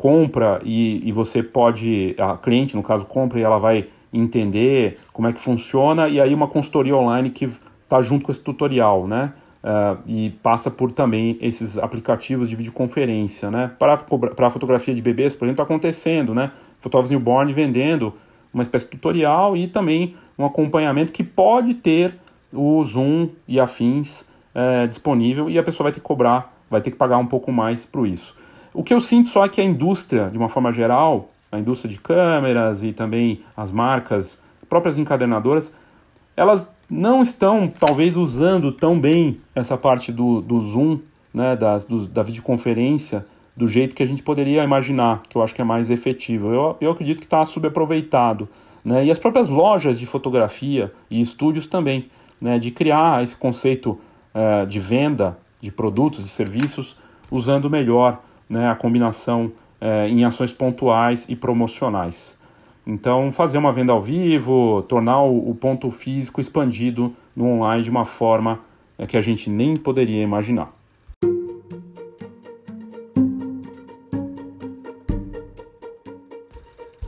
compra 0.00 0.60
e, 0.64 1.06
e 1.06 1.12
você 1.12 1.42
pode, 1.42 2.16
a 2.18 2.34
cliente 2.38 2.74
no 2.74 2.82
caso 2.82 3.04
compra 3.04 3.38
e 3.38 3.42
ela 3.42 3.58
vai 3.58 3.88
entender 4.10 4.98
como 5.12 5.28
é 5.28 5.32
que 5.32 5.38
funciona 5.38 6.08
e 6.08 6.18
aí 6.18 6.32
uma 6.32 6.48
consultoria 6.48 6.96
online 6.96 7.28
que 7.28 7.44
está 7.84 8.00
junto 8.00 8.24
com 8.24 8.30
esse 8.30 8.40
tutorial, 8.40 9.06
né? 9.06 9.34
Uh, 9.62 9.98
e 10.06 10.30
passa 10.42 10.70
por 10.70 10.90
também 10.90 11.36
esses 11.42 11.76
aplicativos 11.76 12.48
de 12.48 12.56
videoconferência, 12.56 13.50
né? 13.50 13.72
Para, 13.78 14.48
fotografia 14.48 14.94
de 14.94 15.02
bebês, 15.02 15.34
por 15.34 15.44
exemplo, 15.44 15.62
está 15.62 15.64
acontecendo, 15.64 16.34
né? 16.34 16.50
Fotógrafos 16.78 17.10
newborn 17.10 17.52
vendendo 17.52 18.14
uma 18.54 18.62
espécie 18.62 18.86
de 18.86 18.92
tutorial 18.92 19.54
e 19.54 19.66
também 19.66 20.16
um 20.38 20.46
acompanhamento 20.46 21.12
que 21.12 21.22
pode 21.22 21.74
ter 21.74 22.14
o 22.54 22.82
Zoom 22.82 23.28
e 23.46 23.60
afins 23.60 24.26
é, 24.54 24.86
disponível 24.86 25.50
e 25.50 25.58
a 25.58 25.62
pessoa 25.62 25.84
vai 25.84 25.92
ter 25.92 26.00
que 26.00 26.06
cobrar, 26.06 26.58
vai 26.70 26.80
ter 26.80 26.90
que 26.90 26.96
pagar 26.96 27.18
um 27.18 27.26
pouco 27.26 27.52
mais 27.52 27.84
por 27.84 28.08
isso. 28.08 28.39
O 28.72 28.84
que 28.84 28.94
eu 28.94 29.00
sinto 29.00 29.28
só 29.28 29.44
é 29.44 29.48
que 29.48 29.60
a 29.60 29.64
indústria, 29.64 30.30
de 30.30 30.38
uma 30.38 30.48
forma 30.48 30.70
geral, 30.72 31.30
a 31.50 31.58
indústria 31.58 31.90
de 31.90 32.00
câmeras 32.00 32.82
e 32.82 32.92
também 32.92 33.42
as 33.56 33.72
marcas, 33.72 34.40
próprias 34.68 34.96
encadernadoras, 34.96 35.74
elas 36.36 36.74
não 36.88 37.22
estão 37.22 37.68
talvez 37.68 38.16
usando 38.16 38.72
tão 38.72 38.98
bem 38.98 39.40
essa 39.54 39.76
parte 39.76 40.12
do, 40.12 40.40
do 40.40 40.60
Zoom, 40.60 41.00
né, 41.34 41.56
da, 41.56 41.78
do, 41.78 42.06
da 42.06 42.22
videoconferência, 42.22 43.26
do 43.56 43.66
jeito 43.66 43.94
que 43.94 44.02
a 44.02 44.06
gente 44.06 44.22
poderia 44.22 44.62
imaginar, 44.62 45.22
que 45.28 45.36
eu 45.36 45.42
acho 45.42 45.54
que 45.54 45.60
é 45.60 45.64
mais 45.64 45.90
efetivo. 45.90 46.52
Eu, 46.52 46.76
eu 46.80 46.90
acredito 46.92 47.18
que 47.18 47.26
está 47.26 47.44
subaproveitado. 47.44 48.48
Né? 48.84 49.04
E 49.04 49.10
as 49.10 49.18
próprias 49.18 49.48
lojas 49.48 49.98
de 49.98 50.06
fotografia 50.06 50.92
e 51.10 51.20
estúdios 51.20 51.66
também 51.66 52.08
né, 52.40 52.58
de 52.58 52.70
criar 52.70 53.22
esse 53.22 53.36
conceito 53.36 53.98
uh, 54.34 54.66
de 54.66 54.78
venda 54.80 55.36
de 55.60 55.70
produtos 55.70 56.20
e 56.20 56.28
serviços 56.28 56.96
usando 57.30 57.68
melhor 57.68 58.22
né, 58.50 58.68
a 58.68 58.74
combinação 58.74 59.52
uh, 59.80 60.08
em 60.08 60.24
ações 60.24 60.52
pontuais 60.52 61.26
e 61.28 61.36
promocionais. 61.36 62.38
Então, 62.84 63.30
fazer 63.30 63.56
uma 63.56 63.72
venda 63.72 63.92
ao 63.92 64.00
vivo, 64.00 64.82
tornar 64.88 65.22
o, 65.22 65.50
o 65.50 65.54
ponto 65.54 65.90
físico 65.92 66.40
expandido 66.40 67.14
no 67.36 67.46
online 67.46 67.84
de 67.84 67.90
uma 67.90 68.04
forma 68.04 68.58
é, 68.98 69.06
que 69.06 69.16
a 69.16 69.20
gente 69.20 69.48
nem 69.48 69.76
poderia 69.76 70.20
imaginar. 70.20 70.72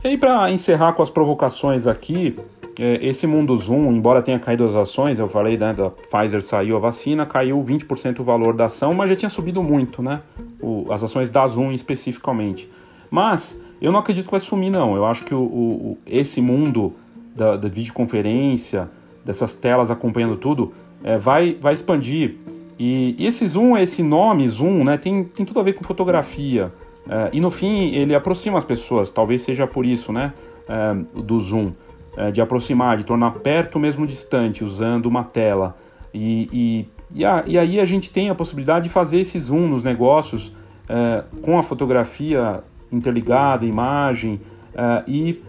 E 0.03 0.07
aí, 0.07 0.17
para 0.17 0.51
encerrar 0.51 0.93
com 0.93 1.01
as 1.01 1.09
provocações 1.09 1.87
aqui, 1.87 2.37
é, 2.79 3.05
esse 3.05 3.27
mundo 3.27 3.55
Zoom, 3.55 3.91
embora 3.91 4.21
tenha 4.21 4.39
caído 4.39 4.65
as 4.65 4.75
ações, 4.75 5.19
eu 5.19 5.27
falei, 5.27 5.57
né, 5.57 5.73
da 5.73 5.89
Pfizer 5.89 6.41
saiu 6.41 6.75
a 6.77 6.79
vacina, 6.79 7.25
caiu 7.25 7.59
20% 7.59 8.19
o 8.19 8.23
valor 8.23 8.55
da 8.55 8.65
ação, 8.65 8.93
mas 8.93 9.09
já 9.09 9.15
tinha 9.15 9.29
subido 9.29 9.61
muito, 9.61 10.01
né? 10.01 10.21
O, 10.63 10.91
as 10.91 11.03
ações 11.03 11.29
da 11.29 11.45
Zoom 11.45 11.71
especificamente. 11.71 12.69
Mas 13.11 13.61
eu 13.81 13.91
não 13.91 13.99
acredito 13.99 14.25
que 14.25 14.31
vai 14.31 14.39
sumir, 14.39 14.71
não. 14.71 14.95
Eu 14.95 15.05
acho 15.05 15.23
que 15.25 15.35
o, 15.35 15.41
o 15.41 15.97
esse 16.05 16.41
mundo 16.41 16.93
da, 17.35 17.57
da, 17.57 17.67
videoconferência, 17.67 18.89
dessas 19.25 19.55
telas 19.55 19.91
acompanhando 19.91 20.37
tudo, 20.37 20.71
é, 21.03 21.17
vai, 21.17 21.57
vai 21.59 21.73
expandir. 21.73 22.35
E, 22.79 23.15
e, 23.17 23.27
esse 23.27 23.45
Zoom, 23.45 23.77
esse 23.77 24.01
nome 24.01 24.47
Zoom, 24.47 24.83
né, 24.83 24.97
tem, 24.97 25.23
tem 25.23 25.45
tudo 25.45 25.59
a 25.59 25.63
ver 25.63 25.73
com 25.73 25.83
fotografia. 25.83 26.71
É, 27.09 27.29
e 27.33 27.39
no 27.39 27.51
fim, 27.51 27.93
ele 27.93 28.15
aproxima 28.15 28.57
as 28.57 28.63
pessoas, 28.63 29.11
talvez 29.11 29.41
seja 29.41 29.67
por 29.67 29.85
isso, 29.85 30.11
né? 30.11 30.33
É, 30.67 31.21
do 31.21 31.37
zoom, 31.39 31.73
é, 32.15 32.31
de 32.31 32.39
aproximar, 32.39 32.97
de 32.97 33.03
tornar 33.03 33.31
perto 33.31 33.77
mesmo 33.77 34.07
distante, 34.07 34.63
usando 34.63 35.07
uma 35.07 35.23
tela. 35.23 35.75
E, 36.13 36.47
e, 36.53 36.87
e, 37.13 37.23
a, 37.23 37.43
e, 37.45 37.57
aí 37.57 37.79
a 37.79 37.85
gente 37.85 38.11
tem 38.11 38.29
a 38.29 38.35
possibilidade 38.35 38.85
de 38.85 38.89
fazer 38.89 39.19
esse 39.19 39.39
zoom 39.39 39.67
nos 39.67 39.83
negócios 39.83 40.55
é, 40.89 41.23
com 41.41 41.57
a 41.57 41.63
fotografia 41.63 42.63
interligada, 42.91 43.65
imagem, 43.65 44.41
é, 44.73 45.03
e 45.07 45.43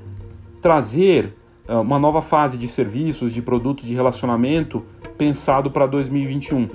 trazer 0.60 1.34
é, 1.66 1.74
uma 1.74 1.98
nova 1.98 2.20
fase 2.20 2.58
de 2.58 2.68
serviços, 2.68 3.32
de 3.32 3.40
produto, 3.40 3.84
de 3.84 3.94
relacionamento 3.94 4.84
pensado 5.16 5.70
para 5.70 5.86
2021. 5.86 6.68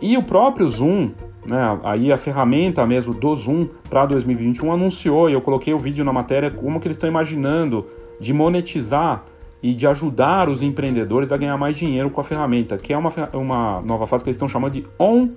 E 0.00 0.16
o 0.16 0.22
próprio 0.22 0.68
Zoom, 0.68 1.12
né, 1.46 1.78
aí 1.84 2.12
a 2.12 2.18
ferramenta 2.18 2.84
mesmo 2.84 3.14
do 3.14 3.36
Zoom 3.36 3.68
para 3.88 4.06
2021 4.06 4.72
anunciou, 4.72 5.30
e 5.30 5.32
eu 5.32 5.40
coloquei 5.40 5.72
o 5.72 5.78
vídeo 5.78 6.04
na 6.04 6.12
matéria, 6.12 6.50
como 6.50 6.80
que 6.80 6.88
eles 6.88 6.96
estão 6.96 7.08
imaginando 7.08 7.86
de 8.20 8.32
monetizar 8.32 9.24
e 9.62 9.74
de 9.74 9.86
ajudar 9.86 10.48
os 10.48 10.62
empreendedores 10.62 11.30
a 11.30 11.36
ganhar 11.36 11.56
mais 11.56 11.76
dinheiro 11.76 12.10
com 12.10 12.20
a 12.20 12.24
ferramenta, 12.24 12.76
que 12.76 12.92
é 12.92 12.98
uma, 12.98 13.10
uma 13.32 13.80
nova 13.82 14.06
fase 14.06 14.24
que 14.24 14.30
eles 14.30 14.36
estão 14.36 14.48
chamando 14.48 14.72
de 14.72 14.86
On 14.98 15.28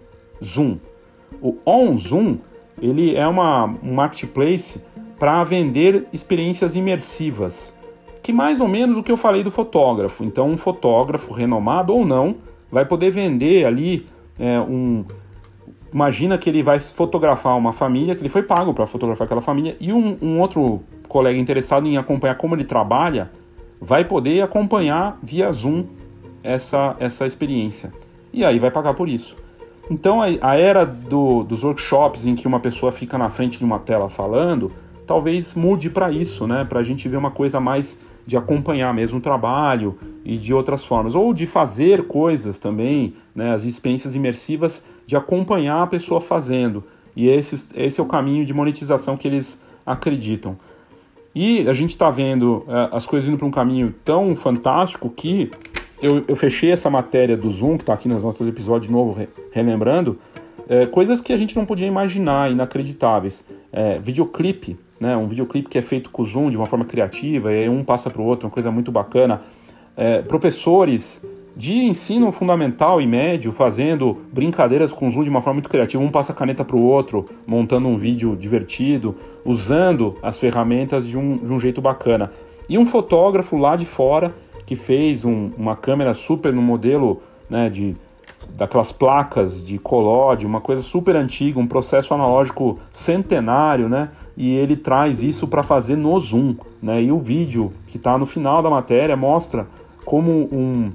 Zoom. 0.43 0.77
O 1.41 1.57
On 1.65 1.95
Zoom 1.95 2.37
ele 2.81 3.15
é 3.15 3.27
uma, 3.27 3.65
um 3.83 3.93
marketplace 3.93 4.81
para 5.19 5.43
vender 5.43 6.07
experiências 6.11 6.75
imersivas, 6.75 7.73
que 8.21 8.33
mais 8.33 8.59
ou 8.59 8.67
menos 8.67 8.97
o 8.97 9.03
que 9.03 9.11
eu 9.11 9.17
falei 9.17 9.43
do 9.43 9.51
fotógrafo. 9.51 10.23
Então, 10.23 10.49
um 10.49 10.57
fotógrafo 10.57 11.31
renomado 11.33 11.93
ou 11.93 12.05
não 12.05 12.35
vai 12.71 12.85
poder 12.85 13.11
vender 13.11 13.65
ali 13.65 14.05
é, 14.37 14.59
um, 14.59 15.05
Imagina 15.95 16.37
que 16.37 16.49
ele 16.49 16.61
vai 16.61 16.77
fotografar 16.77 17.57
uma 17.57 17.71
família, 17.71 18.13
que 18.13 18.21
ele 18.21 18.27
foi 18.27 18.43
pago 18.43 18.73
para 18.73 18.85
fotografar 18.85 19.23
aquela 19.23 19.39
família, 19.39 19.77
e 19.79 19.93
um, 19.93 20.17
um, 20.21 20.41
outro 20.41 20.83
colega 21.07 21.39
interessado 21.39 21.87
em 21.87 21.95
acompanhar 21.95 22.35
como 22.35 22.53
ele 22.53 22.65
trabalha 22.65 23.31
vai 23.79 24.05
poder 24.05 24.41
acompanhar 24.41 25.17
via 25.21 25.51
Zoom 25.51 25.85
essa, 26.43 26.95
essa 26.99 27.25
experiência. 27.25 27.93
E 28.31 28.43
aí 28.43 28.59
vai 28.59 28.71
pagar 28.71 28.93
por 28.93 29.09
isso. 29.09 29.35
Então 29.89 30.21
a, 30.21 30.25
a 30.41 30.55
era 30.55 30.85
do, 30.85 31.43
dos 31.43 31.63
workshops 31.63 32.25
em 32.25 32.35
que 32.35 32.47
uma 32.47 32.59
pessoa 32.59 32.91
fica 32.91 33.17
na 33.17 33.29
frente 33.29 33.57
de 33.57 33.65
uma 33.65 33.79
tela 33.79 34.09
falando, 34.09 34.71
talvez 35.05 35.53
mude 35.53 35.89
para 35.89 36.11
isso, 36.11 36.47
né? 36.47 36.65
Para 36.65 36.79
a 36.79 36.83
gente 36.83 37.07
ver 37.07 37.17
uma 37.17 37.31
coisa 37.31 37.59
mais 37.59 37.99
de 38.25 38.35
acompanhar 38.35 38.91
mesmo 38.93 39.19
o 39.19 39.21
trabalho 39.21 39.97
e 40.23 40.37
de 40.37 40.53
outras 40.53 40.83
formas, 40.83 41.13
ou 41.13 41.31
de 41.33 41.45
fazer 41.45 42.07
coisas 42.07 42.57
também, 42.57 43.13
né? 43.35 43.53
As 43.53 43.63
experiências 43.63 44.15
imersivas 44.15 44.83
de 45.05 45.15
acompanhar 45.15 45.83
a 45.83 45.87
pessoa 45.87 46.19
fazendo. 46.19 46.83
E 47.15 47.29
esse, 47.29 47.71
esse 47.75 47.99
é 47.99 48.03
o 48.03 48.07
caminho 48.07 48.45
de 48.45 48.53
monetização 48.53 49.15
que 49.15 49.27
eles 49.27 49.63
acreditam. 49.85 50.57
E 51.35 51.67
a 51.67 51.73
gente 51.73 51.89
está 51.89 52.09
vendo 52.09 52.59
uh, 52.59 52.95
as 52.95 53.05
coisas 53.05 53.27
indo 53.27 53.37
para 53.37 53.45
um 53.45 53.51
caminho 53.51 53.93
tão 54.05 54.33
fantástico 54.33 55.09
que 55.09 55.51
eu, 56.01 56.23
eu, 56.27 56.35
fechei 56.35 56.71
essa 56.71 56.89
matéria 56.89 57.35
do 57.35 57.49
Zoom, 57.49 57.75
que 57.75 57.83
está 57.83 57.93
aqui 57.93 58.07
nas 58.07 58.23
nossas 58.23 58.47
episódios 58.47 58.87
de 58.87 58.91
novo, 58.91 59.11
re, 59.11 59.27
relembrando, 59.51 60.17
é, 60.67 60.85
coisas 60.85 61.19
que 61.19 61.33
a 61.33 61.37
gente 61.37 61.55
não 61.55 61.65
podia 61.65 61.87
imaginar, 61.87 62.51
inacreditáveis. 62.51 63.45
É, 63.71 63.99
videoclipe, 63.99 64.77
né, 64.99 65.15
um 65.17 65.27
videoclipe 65.27 65.69
que 65.69 65.77
é 65.77 65.81
feito 65.81 66.09
com 66.09 66.21
o 66.21 66.25
Zoom 66.25 66.49
de 66.49 66.57
uma 66.57 66.65
forma 66.65 66.85
criativa, 66.85 67.51
e 67.51 67.67
um 67.67 67.83
passa 67.83 68.09
para 68.09 68.21
o 68.21 68.25
outro, 68.25 68.47
uma 68.47 68.53
coisa 68.53 68.71
muito 68.71 68.91
bacana. 68.91 69.41
É, 69.97 70.21
professores 70.21 71.25
de 71.55 71.73
ensino 71.73 72.31
fundamental 72.31 72.99
e 72.99 73.07
médio 73.07 73.51
fazendo 73.51 74.17
brincadeiras 74.33 74.91
com 74.91 75.09
Zoom 75.09 75.23
de 75.23 75.29
uma 75.29 75.41
forma 75.41 75.55
muito 75.55 75.69
criativa. 75.69 76.03
Um 76.03 76.11
passa 76.11 76.33
a 76.33 76.35
caneta 76.35 76.65
para 76.65 76.75
o 76.75 76.83
outro, 76.83 77.25
montando 77.47 77.87
um 77.87 77.95
vídeo 77.95 78.35
divertido, 78.35 79.15
usando 79.45 80.17
as 80.21 80.37
ferramentas 80.37 81.07
de 81.07 81.17
um, 81.17 81.37
de 81.37 81.51
um 81.51 81.59
jeito 81.59 81.81
bacana. 81.81 82.31
E 82.67 82.77
um 82.77 82.85
fotógrafo 82.85 83.57
lá 83.57 83.75
de 83.75 83.85
fora 83.85 84.35
que 84.65 84.75
fez 84.75 85.23
um, 85.23 85.51
uma 85.57 85.75
câmera 85.75 86.13
super 86.13 86.51
no 86.51 86.61
modelo 86.61 87.21
né, 87.49 87.69
de 87.69 87.95
daquelas 88.49 88.91
placas 88.91 89.65
de 89.65 89.77
colode, 89.77 90.45
uma 90.45 90.61
coisa 90.61 90.81
super 90.81 91.15
antiga, 91.15 91.59
um 91.59 91.67
processo 91.67 92.13
analógico 92.13 92.79
centenário, 92.91 93.89
né? 93.89 94.09
E 94.37 94.55
ele 94.55 94.77
traz 94.77 95.23
isso 95.23 95.47
para 95.47 95.63
fazer 95.63 95.95
no 95.95 96.17
Zoom, 96.19 96.55
né? 96.81 97.01
E 97.01 97.11
o 97.11 97.17
vídeo 97.17 97.73
que 97.87 97.97
está 97.97 98.17
no 98.17 98.25
final 98.25 98.61
da 98.61 98.69
matéria 98.69 99.15
mostra 99.17 99.67
como 100.05 100.31
um, 100.31 100.91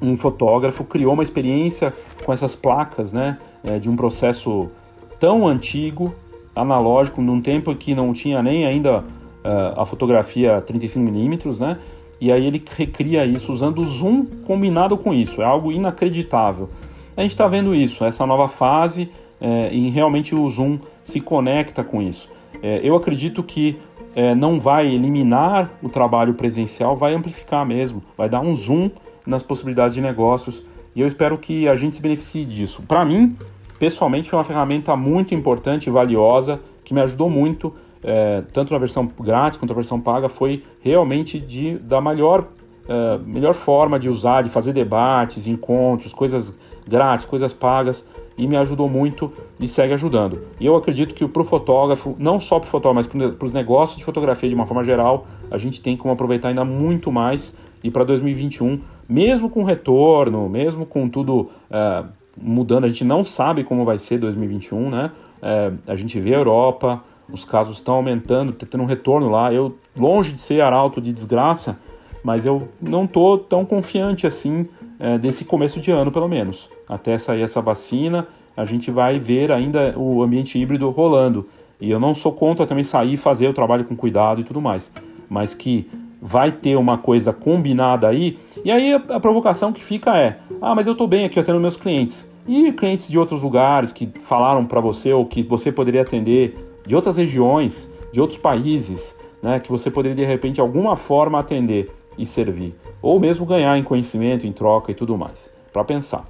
um 0.00 0.16
fotógrafo 0.16 0.84
criou 0.84 1.14
uma 1.14 1.22
experiência 1.22 1.94
com 2.24 2.32
essas 2.32 2.54
placas, 2.54 3.12
né? 3.12 3.38
É, 3.64 3.78
de 3.78 3.88
um 3.88 3.96
processo 3.96 4.70
tão 5.18 5.46
antigo, 5.46 6.14
analógico, 6.54 7.20
num 7.20 7.40
tempo 7.40 7.74
que 7.74 7.94
não 7.94 8.12
tinha 8.12 8.42
nem 8.42 8.66
ainda 8.66 9.00
uh, 9.00 9.80
a 9.80 9.84
fotografia 9.84 10.62
35mm, 10.66 11.60
né? 11.60 11.78
E 12.20 12.32
aí 12.32 12.46
ele 12.46 12.62
recria 12.76 13.26
isso 13.26 13.52
usando 13.52 13.80
o 13.80 13.84
zoom 13.84 14.24
combinado 14.44 14.96
com 14.96 15.12
isso. 15.12 15.42
É 15.42 15.44
algo 15.44 15.70
inacreditável. 15.70 16.70
A 17.16 17.22
gente 17.22 17.32
está 17.32 17.46
vendo 17.46 17.74
isso, 17.74 18.04
essa 18.04 18.26
nova 18.26 18.48
fase, 18.48 19.10
é, 19.40 19.72
e 19.72 19.90
realmente 19.90 20.34
o 20.34 20.48
zoom 20.48 20.78
se 21.02 21.20
conecta 21.20 21.84
com 21.84 22.00
isso. 22.00 22.30
É, 22.62 22.80
eu 22.82 22.96
acredito 22.96 23.42
que 23.42 23.78
é, 24.14 24.34
não 24.34 24.58
vai 24.58 24.86
eliminar 24.86 25.70
o 25.82 25.88
trabalho 25.88 26.34
presencial, 26.34 26.96
vai 26.96 27.14
amplificar 27.14 27.66
mesmo, 27.66 28.02
vai 28.16 28.28
dar 28.28 28.40
um 28.40 28.54
zoom 28.54 28.90
nas 29.26 29.42
possibilidades 29.42 29.94
de 29.94 30.00
negócios. 30.00 30.62
E 30.94 31.00
eu 31.00 31.06
espero 31.06 31.36
que 31.36 31.68
a 31.68 31.76
gente 31.76 31.96
se 31.96 32.02
beneficie 32.02 32.44
disso. 32.44 32.82
Para 32.82 33.04
mim, 33.04 33.36
pessoalmente, 33.78 34.30
foi 34.30 34.38
uma 34.38 34.44
ferramenta 34.44 34.96
muito 34.96 35.34
importante 35.34 35.88
e 35.88 35.90
valiosa 35.90 36.60
que 36.84 36.94
me 36.94 37.00
ajudou 37.00 37.28
muito 37.28 37.74
é, 38.06 38.42
tanto 38.52 38.72
na 38.72 38.78
versão 38.78 39.10
grátis 39.20 39.58
quanto 39.58 39.70
na 39.70 39.74
versão 39.74 40.00
paga, 40.00 40.28
foi 40.28 40.62
realmente 40.80 41.40
de, 41.40 41.76
da 41.78 42.00
melhor, 42.00 42.46
é, 42.88 43.18
melhor 43.18 43.52
forma 43.52 43.98
de 43.98 44.08
usar, 44.08 44.42
de 44.42 44.48
fazer 44.48 44.72
debates, 44.72 45.48
encontros, 45.48 46.12
coisas 46.12 46.56
grátis, 46.86 47.26
coisas 47.26 47.52
pagas, 47.52 48.08
e 48.38 48.46
me 48.46 48.56
ajudou 48.56 48.88
muito 48.88 49.32
e 49.58 49.66
segue 49.66 49.94
ajudando. 49.94 50.42
E 50.60 50.66
eu 50.66 50.76
acredito 50.76 51.14
que 51.14 51.26
para 51.26 51.42
o 51.42 51.44
fotógrafo, 51.44 52.14
não 52.18 52.38
só 52.38 52.60
para 52.60 52.66
o 52.66 52.70
fotógrafo, 52.70 53.16
mas 53.16 53.32
para 53.34 53.46
os 53.46 53.52
negócios 53.52 53.98
de 53.98 54.04
fotografia 54.04 54.48
de 54.48 54.54
uma 54.54 54.66
forma 54.66 54.84
geral, 54.84 55.26
a 55.50 55.58
gente 55.58 55.80
tem 55.80 55.96
como 55.96 56.12
aproveitar 56.12 56.48
ainda 56.48 56.64
muito 56.64 57.10
mais. 57.10 57.56
E 57.82 57.90
para 57.90 58.04
2021, 58.04 58.80
mesmo 59.08 59.48
com 59.48 59.62
retorno, 59.64 60.48
mesmo 60.48 60.84
com 60.84 61.08
tudo 61.08 61.50
é, 61.70 62.04
mudando, 62.36 62.84
a 62.84 62.88
gente 62.88 63.04
não 63.04 63.24
sabe 63.24 63.64
como 63.64 63.84
vai 63.84 63.98
ser 63.98 64.18
2021, 64.18 64.90
né? 64.90 65.10
É, 65.42 65.72
a 65.86 65.96
gente 65.96 66.18
vê 66.20 66.34
a 66.34 66.38
Europa, 66.38 67.02
os 67.30 67.44
casos 67.44 67.76
estão 67.76 67.94
aumentando, 67.94 68.52
está 68.52 68.66
tendo 68.66 68.82
um 68.82 68.86
retorno 68.86 69.28
lá. 69.28 69.52
Eu, 69.52 69.76
longe 69.96 70.32
de 70.32 70.40
ser 70.40 70.60
arauto 70.60 71.00
de 71.00 71.12
desgraça, 71.12 71.78
mas 72.22 72.44
eu 72.44 72.68
não 72.80 73.04
estou 73.04 73.38
tão 73.38 73.64
confiante 73.64 74.26
assim 74.26 74.68
é, 74.98 75.18
desse 75.18 75.44
começo 75.44 75.80
de 75.80 75.90
ano, 75.90 76.10
pelo 76.10 76.28
menos. 76.28 76.68
Até 76.88 77.16
sair 77.18 77.42
essa 77.42 77.60
vacina, 77.60 78.26
a 78.56 78.64
gente 78.64 78.90
vai 78.90 79.18
ver 79.18 79.50
ainda 79.52 79.94
o 79.96 80.22
ambiente 80.22 80.58
híbrido 80.58 80.88
rolando. 80.90 81.46
E 81.80 81.90
eu 81.90 82.00
não 82.00 82.14
sou 82.14 82.32
contra 82.32 82.66
também 82.66 82.84
sair 82.84 83.14
e 83.14 83.16
fazer 83.16 83.48
o 83.48 83.52
trabalho 83.52 83.84
com 83.84 83.94
cuidado 83.94 84.40
e 84.40 84.44
tudo 84.44 84.60
mais. 84.60 84.90
Mas 85.28 85.52
que 85.52 85.88
vai 86.20 86.52
ter 86.52 86.76
uma 86.76 86.98
coisa 86.98 87.32
combinada 87.32 88.08
aí. 88.08 88.38
E 88.64 88.70
aí 88.70 88.92
a, 88.92 89.20
provocação 89.20 89.72
que 89.72 89.82
fica 89.82 90.16
é: 90.16 90.38
ah, 90.60 90.74
mas 90.74 90.86
eu 90.86 90.92
estou 90.92 91.06
bem 91.06 91.24
aqui 91.24 91.38
atendendo 91.38 91.60
meus 91.60 91.76
clientes. 91.76 92.30
E 92.46 92.72
clientes 92.72 93.08
de 93.08 93.18
outros 93.18 93.42
lugares 93.42 93.92
que 93.92 94.08
falaram 94.22 94.64
para 94.64 94.80
você 94.80 95.12
ou 95.12 95.26
que 95.26 95.42
você 95.42 95.72
poderia 95.72 96.02
atender 96.02 96.76
de 96.86 96.94
outras 96.94 97.16
regiões, 97.16 97.92
de 98.12 98.20
outros 98.20 98.38
países, 98.38 99.18
né, 99.42 99.58
que 99.58 99.68
você 99.68 99.90
poderia 99.90 100.14
de 100.14 100.24
repente 100.24 100.54
de 100.54 100.60
alguma 100.60 100.94
forma 100.94 101.40
atender 101.40 101.92
e 102.16 102.24
servir, 102.24 102.74
ou 103.02 103.18
mesmo 103.18 103.44
ganhar 103.44 103.76
em 103.76 103.82
conhecimento, 103.82 104.46
em 104.46 104.52
troca 104.52 104.92
e 104.92 104.94
tudo 104.94 105.18
mais, 105.18 105.50
para 105.72 105.84
pensar. 105.84 106.24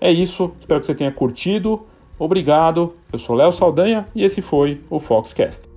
É 0.00 0.10
isso, 0.10 0.52
espero 0.60 0.80
que 0.80 0.86
você 0.86 0.94
tenha 0.94 1.10
curtido. 1.10 1.86
Obrigado. 2.18 2.94
Eu 3.12 3.18
sou 3.18 3.36
Léo 3.36 3.52
Saldanha 3.52 4.06
e 4.14 4.24
esse 4.24 4.42
foi 4.42 4.80
o 4.90 4.98
Foxcast. 4.98 5.75